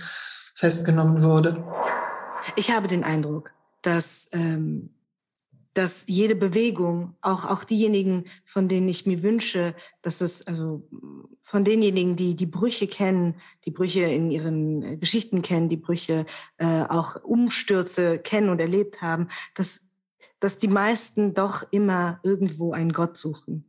festgenommen 0.54 1.22
wurde. 1.22 1.64
Ich 2.56 2.70
habe 2.70 2.88
den 2.88 3.04
Eindruck, 3.04 3.52
dass 3.80 4.28
ähm, 4.32 4.90
dass 5.72 6.04
jede 6.08 6.34
Bewegung, 6.34 7.14
auch 7.22 7.46
auch 7.46 7.64
diejenigen, 7.64 8.24
von 8.44 8.68
denen 8.68 8.88
ich 8.88 9.06
mir 9.06 9.22
wünsche, 9.22 9.74
dass 10.02 10.20
es 10.20 10.46
also 10.46 10.86
von 11.40 11.64
denjenigen, 11.64 12.16
die 12.16 12.34
die 12.34 12.46
Brüche 12.46 12.86
kennen, 12.86 13.36
die 13.64 13.70
Brüche 13.70 14.02
in 14.02 14.30
ihren 14.30 15.00
Geschichten 15.00 15.40
kennen, 15.40 15.70
die 15.70 15.78
Brüche 15.78 16.26
äh, 16.58 16.82
auch 16.82 17.22
Umstürze 17.22 18.18
kennen 18.18 18.50
und 18.50 18.60
erlebt 18.60 19.00
haben, 19.00 19.28
dass 19.54 19.89
dass 20.40 20.58
die 20.58 20.68
meisten 20.68 21.34
doch 21.34 21.64
immer 21.70 22.18
irgendwo 22.22 22.72
einen 22.72 22.92
Gott 22.92 23.16
suchen 23.16 23.64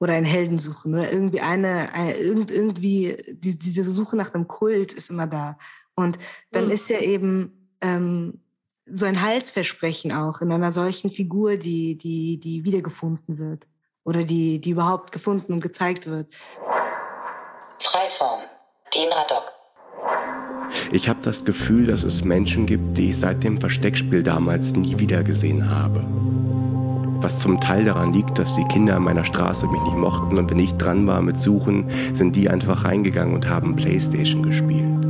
oder 0.00 0.14
einen 0.14 0.26
Helden 0.26 0.58
suchen 0.58 0.94
oder 0.94 1.10
irgendwie 1.12 1.40
eine, 1.40 1.92
eine 1.92 2.16
irgendwie 2.16 3.16
die, 3.28 3.58
diese 3.58 3.90
Suche 3.90 4.16
nach 4.16 4.34
einem 4.34 4.48
Kult 4.48 4.92
ist 4.92 5.10
immer 5.10 5.26
da 5.26 5.58
und 5.94 6.18
dann 6.50 6.66
mhm. 6.66 6.70
ist 6.70 6.88
ja 6.90 6.98
eben 6.98 7.76
ähm, 7.80 8.40
so 8.86 9.06
ein 9.06 9.22
Heilsversprechen 9.22 10.12
auch 10.12 10.40
in 10.40 10.52
einer 10.52 10.70
solchen 10.70 11.10
Figur, 11.10 11.56
die, 11.56 11.96
die, 11.96 12.38
die 12.38 12.64
wiedergefunden 12.64 13.38
wird 13.38 13.66
oder 14.04 14.24
die, 14.24 14.60
die 14.60 14.70
überhaupt 14.70 15.12
gefunden 15.12 15.52
und 15.54 15.60
gezeigt 15.60 16.06
wird. 16.06 16.34
Freiform. 17.80 18.42
Dean 18.92 19.12
Radok. 19.12 19.53
Ich 20.92 21.08
habe 21.08 21.20
das 21.22 21.44
Gefühl, 21.44 21.86
dass 21.86 22.04
es 22.04 22.24
Menschen 22.24 22.66
gibt, 22.66 22.98
die 22.98 23.10
ich 23.10 23.18
seit 23.18 23.42
dem 23.44 23.58
Versteckspiel 23.58 24.22
damals 24.22 24.74
nie 24.74 24.98
wieder 24.98 25.22
gesehen 25.22 25.70
habe. 25.70 26.04
Was 27.20 27.40
zum 27.40 27.60
Teil 27.60 27.84
daran 27.86 28.12
liegt, 28.12 28.38
dass 28.38 28.54
die 28.54 28.64
Kinder 28.64 28.96
an 28.96 29.04
meiner 29.04 29.24
Straße 29.24 29.66
mich 29.66 29.82
nicht 29.82 29.96
mochten 29.96 30.36
und 30.36 30.50
wenn 30.50 30.58
ich 30.58 30.74
dran 30.74 31.06
war 31.06 31.22
mit 31.22 31.40
Suchen, 31.40 31.86
sind 32.12 32.36
die 32.36 32.50
einfach 32.50 32.84
reingegangen 32.84 33.34
und 33.34 33.48
haben 33.48 33.76
Playstation 33.76 34.42
gespielt. 34.42 35.04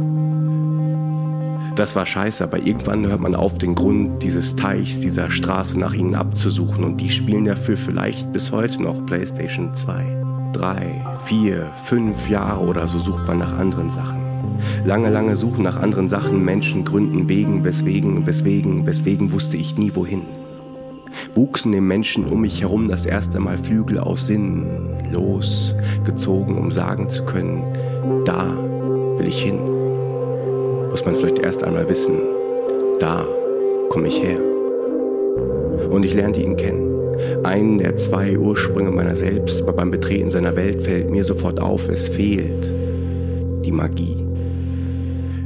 Das 1.75 1.97
war 1.97 2.07
scheiße, 2.07 2.45
aber 2.45 2.59
irgendwann 2.59 3.05
hört 3.05 3.21
man 3.21 3.35
auf, 3.35 3.59
den 3.59 3.75
Grund 3.75 4.23
dieses 4.23 4.55
Teichs, 4.55 5.01
dieser 5.01 5.33
Straße 5.33 5.77
nach 5.77 5.93
ihnen 5.93 6.15
abzusuchen 6.15 6.85
und 6.85 6.99
die 6.99 7.11
spielen 7.11 7.47
dafür 7.47 7.77
vielleicht 7.77 8.33
bis 8.33 8.53
heute 8.53 8.81
noch 8.81 9.05
Playstation 9.05 9.75
2. 9.75 10.53
Drei, 10.53 11.05
vier, 11.25 11.73
fünf 11.85 12.31
Jahre 12.31 12.65
oder 12.65 12.87
so 12.87 13.01
sucht 13.01 13.27
man 13.27 13.39
nach 13.39 13.59
anderen 13.59 13.91
Sachen. 13.91 14.24
Lange, 14.85 15.11
lange 15.11 15.37
Suchen 15.37 15.63
nach 15.63 15.77
anderen 15.77 16.09
Sachen, 16.09 16.45
Menschen, 16.45 16.85
Gründen, 16.85 17.29
Wegen, 17.29 17.65
weswegen, 17.65 18.27
weswegen, 18.27 18.87
weswegen 18.87 19.33
wusste 19.33 19.57
ich 19.57 19.77
nie 19.77 19.95
wohin. 19.95 20.23
Wuchsen 21.35 21.73
dem 21.73 21.87
Menschen 21.87 22.25
um 22.27 22.41
mich 22.41 22.61
herum 22.61 22.89
das 22.89 23.07
erste 23.07 23.41
Mal 23.41 23.59
Flügel 23.59 23.99
aus 23.99 24.27
Sinn, 24.27 24.67
los, 25.13 25.75
gezogen, 26.05 26.59
um 26.59 26.73
sagen 26.73 27.09
zu 27.09 27.25
können, 27.25 27.63
da 28.25 28.47
will 29.17 29.29
ich 29.29 29.43
hin 29.43 29.59
muss 30.95 31.05
man 31.05 31.17
vielleicht 31.17 31.41
erst 31.41 31.65
einmal 31.65 31.89
wissen, 31.89 32.15
da 33.01 33.27
komme 33.89 34.07
ich 34.07 34.23
her. 34.23 34.39
Und 35.91 36.05
ich 36.05 36.15
lernte 36.15 36.41
ihn 36.41 36.57
kennen. 36.57 36.89
Einen 37.43 37.79
der 37.79 37.97
zwei 37.97 38.39
Ursprünge 38.39 38.93
meiner 38.93 39.17
selbst, 39.17 39.61
aber 39.61 39.73
beim 39.73 39.91
Betreten 39.91 40.31
seiner 40.31 40.55
Welt 40.55 40.83
fällt 40.83 41.11
mir 41.11 41.25
sofort 41.25 41.59
auf, 41.59 41.89
es 41.89 42.09
fehlt 42.09 42.73
die 43.65 43.73
Magie. 43.73 44.24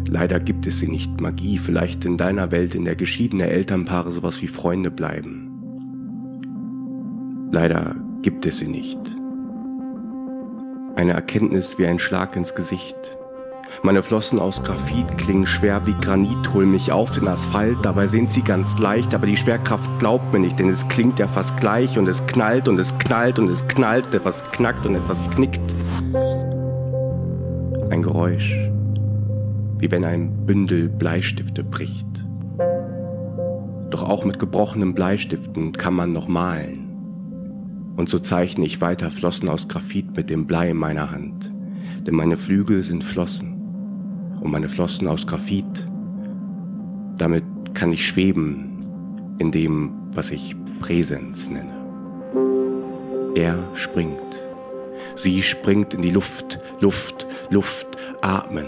Leider 0.09 0.40
gibt 0.40 0.66
es 0.66 0.78
sie 0.78 0.88
nicht, 0.88 1.20
Magie, 1.20 1.59
vielleicht 1.59 2.04
in 2.04 2.16
deiner 2.16 2.50
Welt, 2.50 2.74
in 2.74 2.84
der 2.84 2.96
geschiedene 2.96 3.48
Elternpaare 3.48 4.11
sowas 4.11 4.40
wie 4.42 4.48
Freunde 4.48 4.90
bleiben. 4.90 5.50
Leider 7.52 7.94
gibt 8.22 8.46
es 8.46 8.59
sie 8.59 8.68
nicht. 8.68 8.98
Eine 10.96 11.12
Erkenntnis 11.12 11.78
wie 11.78 11.86
ein 11.86 11.98
Schlag 11.98 12.34
ins 12.36 12.54
Gesicht, 12.54 12.96
meine 13.82 14.02
Flossen 14.02 14.40
aus 14.40 14.62
Graphit 14.64 15.18
klingen 15.18 15.46
schwer 15.46 15.86
wie 15.86 15.94
Granit, 15.94 16.52
holen 16.52 16.72
mich 16.72 16.90
auf 16.90 17.12
den 17.12 17.28
Asphalt, 17.28 17.78
dabei 17.82 18.09
sind 18.09 18.32
sie 18.32 18.42
ganz 18.42 18.76
leicht, 18.78 19.14
aber 19.14 19.26
die 19.26 19.36
Schwerkraft 19.36 19.88
glaubt 20.00 20.32
mir 20.32 20.40
nicht, 20.40 20.59
denn 20.59 20.68
es 20.68 20.88
klingt 20.88 21.20
ja 21.20 21.28
fast 21.28 21.56
gleich 21.59 21.96
und 21.96 22.09
es 22.09 22.24
knallt 22.26 22.66
und 22.66 22.80
es 22.80 22.96
knallt 22.98 23.38
und 23.38 23.48
es 23.48 23.66
knallt, 23.68 24.12
etwas 24.12 24.42
knackt 24.50 24.84
und 24.84 24.96
etwas 24.96 25.18
knickt. 25.30 25.61
Ein 27.90 28.02
Geräusch, 28.02 28.52
wie 29.78 29.90
wenn 29.90 30.04
ein 30.04 30.46
Bündel 30.46 30.88
Bleistifte 30.88 31.64
bricht. 31.64 32.06
Doch 33.90 34.02
auch 34.02 34.24
mit 34.24 34.38
gebrochenen 34.38 34.94
Bleistiften 34.94 35.72
kann 35.72 35.94
man 35.94 36.12
noch 36.12 36.28
malen. 36.28 36.88
Und 37.96 38.08
so 38.08 38.18
zeichne 38.18 38.64
ich 38.64 38.80
weiter 38.80 39.10
Flossen 39.10 39.48
aus 39.48 39.68
Graphit 39.68 40.16
mit 40.16 40.30
dem 40.30 40.46
Blei 40.46 40.70
in 40.70 40.76
meiner 40.76 41.10
Hand, 41.10 41.50
denn 42.06 42.14
meine 42.14 42.36
Flügel 42.36 42.82
sind 42.82 43.02
Flossen 43.02 43.54
und 44.40 44.50
meine 44.52 44.68
Flossen 44.68 45.08
aus 45.08 45.26
Graphit. 45.26 45.88
Damit 47.16 47.44
kann 47.74 47.92
ich 47.92 48.06
schweben 48.06 49.36
in 49.38 49.50
dem, 49.50 49.90
was 50.12 50.30
ich 50.30 50.54
Präsenz 50.80 51.50
nenne. 51.50 51.74
Er 53.34 53.58
springt. 53.74 54.18
Sie 55.16 55.42
springt 55.42 55.94
in 55.94 56.02
die 56.02 56.10
Luft, 56.10 56.60
Luft, 56.80 57.26
Luft, 57.50 57.88
atmen. 58.20 58.66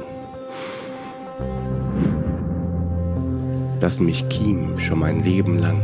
Lassen 3.81 4.05
mich 4.05 4.28
kiem 4.28 4.78
schon 4.78 4.99
mein 5.01 5.24
Leben 5.24 5.59
lang. 5.59 5.83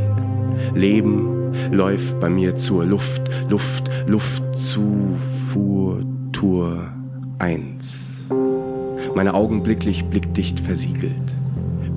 Leben 0.74 1.52
läuft 1.70 2.20
bei 2.20 2.28
mir 2.28 2.56
zur 2.56 2.84
Luft, 2.84 3.22
Luft, 3.48 3.90
Luft, 4.06 4.42
Zufuhr, 4.54 6.02
Tour 6.32 6.90
eins 7.38 8.06
meine 9.16 9.32
augenblicklich 9.32 10.04
blickdicht 10.04 10.60
versiegelt, 10.60 11.34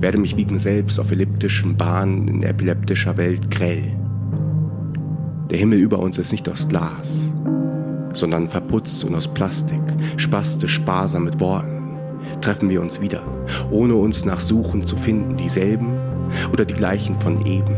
werde 0.00 0.16
mich 0.16 0.38
wiegen 0.38 0.58
selbst 0.58 0.98
auf 0.98 1.10
elliptischen 1.10 1.76
Bahnen 1.76 2.28
in 2.28 2.42
epileptischer 2.42 3.18
Welt 3.18 3.50
grell. 3.50 3.94
Der 5.50 5.58
Himmel 5.58 5.80
über 5.80 5.98
uns 5.98 6.16
ist 6.16 6.32
nicht 6.32 6.48
aus 6.48 6.66
Glas, 6.66 7.30
sondern 8.14 8.48
verputzt 8.48 9.04
und 9.04 9.14
aus 9.14 9.28
Plastik, 9.28 9.82
spastisch 10.16 10.74
sparsam 10.74 11.24
mit 11.24 11.40
Worten. 11.40 11.79
Treffen 12.40 12.70
wir 12.70 12.80
uns 12.80 13.00
wieder, 13.00 13.22
ohne 13.70 13.94
uns 13.94 14.24
nach 14.24 14.40
Suchen 14.40 14.86
zu 14.86 14.96
finden, 14.96 15.36
dieselben 15.36 15.98
oder 16.52 16.64
die 16.64 16.74
gleichen 16.74 17.18
von 17.20 17.44
eben. 17.46 17.74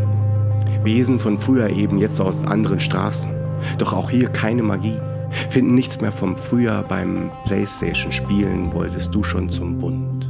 Wesen 0.85 1.19
von 1.19 1.39
früher 1.39 1.71
eben, 1.71 1.99
jetzt 1.99 2.21
aus 2.21 2.45
anderen 2.45 2.81
Straßen. 2.81 3.31
Doch 3.79 3.93
auch 3.93 4.11
hier 4.11 4.29
keine 4.29 4.63
Magie 4.63 4.99
Finden 5.51 5.75
nichts 5.75 6.01
mehr 6.01 6.13
vom 6.13 6.37
Frühjahr 6.37 6.83
beim 6.83 7.31
Playstation-Spielen 7.47 8.73
wolltest 8.73 9.15
du 9.15 9.23
schon 9.23 9.49
zum 9.49 9.79
Bund. 9.79 10.29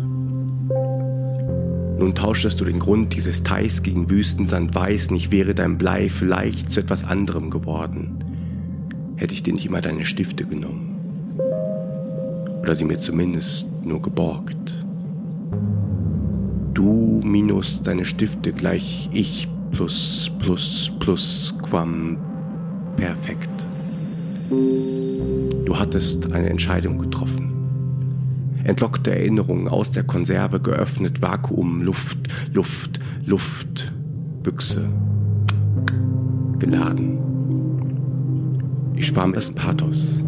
Nun 1.98 2.14
tauschtest 2.14 2.60
du 2.60 2.64
den 2.64 2.78
Grund 2.78 3.14
dieses 3.14 3.42
Teichs 3.42 3.82
gegen 3.82 4.10
Wüstensand 4.10 4.74
weiß, 4.74 5.10
nicht 5.10 5.30
wäre 5.30 5.54
dein 5.54 5.78
Blei 5.78 6.08
vielleicht 6.08 6.72
zu 6.72 6.80
etwas 6.80 7.04
anderem 7.04 7.50
geworden. 7.50 8.24
Hätte 9.16 9.34
ich 9.34 9.42
dir 9.42 9.54
nicht 9.54 9.66
immer 9.66 9.80
deine 9.80 10.04
Stifte 10.04 10.44
genommen. 10.44 10.88
Oder 12.60 12.74
sie 12.74 12.84
mir 12.84 12.98
zumindest 12.98 13.66
nur 13.84 14.02
geborgt. 14.02 14.84
Du 16.74 17.20
minus 17.24 17.82
deine 17.82 18.04
Stifte 18.04 18.52
gleich 18.52 19.08
ich 19.12 19.48
plus 19.70 20.30
plus 20.38 20.90
plus 20.98 21.54
quam 21.62 22.18
perfekt. 22.96 23.48
Du 24.50 25.78
hattest 25.78 26.32
eine 26.32 26.50
Entscheidung 26.50 26.98
getroffen. 26.98 27.52
Entlockte 28.64 29.10
Erinnerungen 29.10 29.68
aus 29.68 29.90
der 29.90 30.04
Konserve 30.04 30.60
geöffnet, 30.60 31.20
Vakuum, 31.20 31.82
Luft, 31.82 32.18
Luft, 32.52 33.00
Luft, 33.24 33.92
Büchse. 34.42 34.88
Geladen. 36.58 37.18
Ich 38.94 39.06
spare 39.08 39.28
mir 39.28 39.34
das 39.34 39.50
Pathos. 39.50 40.22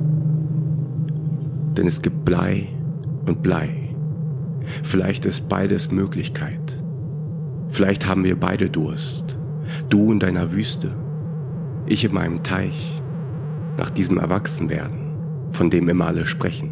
Denn 1.77 1.87
es 1.87 2.03
gibt 2.03 2.25
Blei 2.25 2.74
und 3.27 3.43
Blei. 3.43 3.95
Vielleicht 4.83 5.27
ist 5.27 5.49
beides 5.49 5.91
Möglichkeit. 5.91 6.77
Vielleicht 7.69 8.07
haben 8.07 8.25
wir 8.25 8.39
beide 8.39 8.71
Durst. 8.71 9.37
Du 9.89 10.13
in 10.13 10.21
deiner 10.21 10.53
Wüste, 10.53 10.95
ich 11.87 12.05
in 12.05 12.15
meinem 12.15 12.43
Teich 12.43 13.03
nach 13.77 13.91
diesem 13.91 14.19
Erwachsenwerden, 14.19 14.99
von 15.51 15.71
dem 15.71 15.89
immer 15.89 16.07
alle 16.07 16.27
sprechen. 16.27 16.71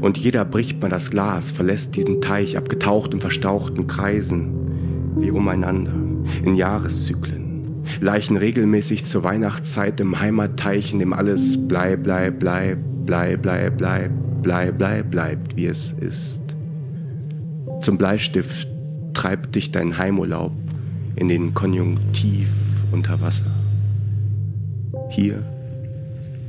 Und 0.00 0.18
jeder 0.18 0.44
bricht 0.44 0.82
mal 0.82 0.88
das 0.88 1.10
Glas, 1.10 1.50
verlässt 1.50 1.96
diesen 1.96 2.20
Teich, 2.20 2.56
abgetaucht 2.56 3.14
in 3.14 3.20
verstauchten 3.20 3.86
Kreisen, 3.86 5.14
wie 5.16 5.30
umeinander, 5.30 5.92
in 6.42 6.54
Jahreszyklen, 6.56 7.84
leichen 8.00 8.36
regelmäßig 8.36 9.04
zur 9.04 9.22
Weihnachtszeit 9.22 10.00
im 10.00 10.20
Heimatteich, 10.20 10.92
in 10.92 10.98
dem 10.98 11.12
alles 11.12 11.68
blei, 11.68 11.96
blei, 11.96 12.30
blei, 12.30 12.76
blei, 12.76 13.36
blei, 13.36 13.70
blei, 13.70 14.10
blei, 14.42 14.72
blei, 14.72 15.02
bleibt, 15.02 15.56
wie 15.56 15.66
es 15.66 15.92
ist. 15.92 16.40
Zum 17.80 17.98
Bleistift 17.98 18.68
treibt 19.12 19.54
dich 19.54 19.70
dein 19.70 19.98
Heimurlaub 19.98 20.52
in 21.16 21.28
den 21.28 21.54
Konjunktiv 21.54 22.48
unter 22.92 23.20
Wasser. 23.20 23.50
Hier 25.10 25.42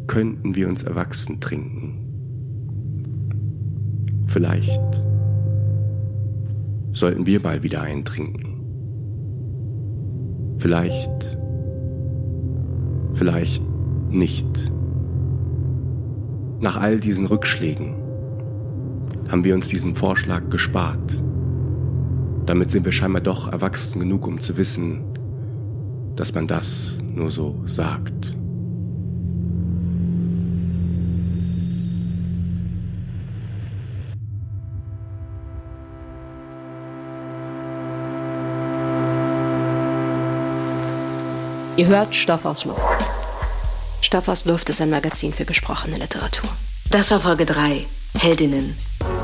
könnten 0.08 0.56
wir 0.56 0.68
uns 0.68 0.84
erwachsen 0.84 1.40
trinken. 1.40 2.00
Vielleicht 4.28 4.82
sollten 6.94 7.26
wir 7.26 7.42
mal 7.42 7.64
wieder 7.64 7.82
eintrinken. 7.82 8.58
Vielleicht, 10.58 11.38
vielleicht 13.14 13.64
nicht. 14.12 14.48
Nach 16.60 16.78
all 16.78 17.00
diesen 17.00 17.28
Rückschlägen 17.28 17.96
haben 19.30 19.44
wir 19.44 19.54
uns 19.54 19.68
diesen 19.68 19.94
Vorschlag 19.94 20.50
gespart. 20.50 21.22
Damit 22.48 22.72
sind 22.72 22.84
wir 22.84 22.92
scheinbar 22.92 23.22
doch 23.22 23.52
erwachsen 23.52 24.00
genug, 24.00 24.26
um 24.26 24.42
zu 24.42 24.58
wissen, 24.58 25.04
dass 26.16 26.34
man 26.34 26.48
das 26.48 26.96
nur 27.14 27.30
so 27.30 27.62
sagt. 27.68 28.36
Ihr 41.76 41.86
hört 41.86 42.16
Stoff 42.16 42.46
aus 42.46 42.66
Luft. 42.66 43.07
Luft 44.46 44.70
ist 44.70 44.82
ein 44.82 44.90
Magazin 44.90 45.34
für 45.34 45.46
gesprochene 45.46 45.98
Literatur. 45.98 46.50
Das 46.92 47.12
war 47.12 47.20
Folge 47.20 47.46
3, 47.46 47.86
Heldinnen. 48.18 48.78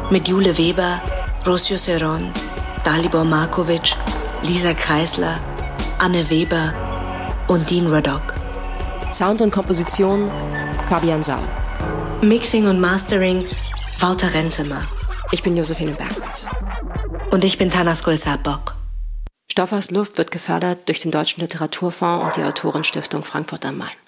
Mit 0.09 0.27
Jule 0.27 0.57
Weber, 0.57 1.01
Rosio 1.45 1.77
Seron, 1.77 2.31
Dalibor 2.83 3.23
Markovic, 3.23 3.95
Lisa 4.41 4.73
Kreisler, 4.73 5.39
Anne 5.99 6.29
Weber 6.29 6.73
und 7.47 7.69
Dean 7.69 7.87
Raddock. 7.87 8.33
Sound 9.13 9.41
und 9.41 9.51
Komposition 9.51 10.29
Fabian 10.89 11.23
Sau. 11.23 11.39
Mixing 12.21 12.67
und 12.67 12.81
Mastering 12.81 13.45
Wouter 13.99 14.33
Rentemer. 14.33 14.81
Ich 15.31 15.43
bin 15.43 15.55
Josephine 15.55 15.93
Bergwitz. 15.93 16.47
Und 17.31 17.45
ich 17.45 17.57
bin 17.57 17.71
Tanas 17.71 18.03
Bock. 18.43 18.75
Stoff 19.49 19.71
aus 19.71 19.91
Luft 19.91 20.17
wird 20.17 20.31
gefördert 20.31 20.89
durch 20.89 20.99
den 20.99 21.11
Deutschen 21.11 21.41
Literaturfonds 21.41 22.25
und 22.25 22.35
die 22.35 22.43
Autorenstiftung 22.43 23.23
Frankfurt 23.23 23.65
am 23.65 23.77
Main. 23.77 24.02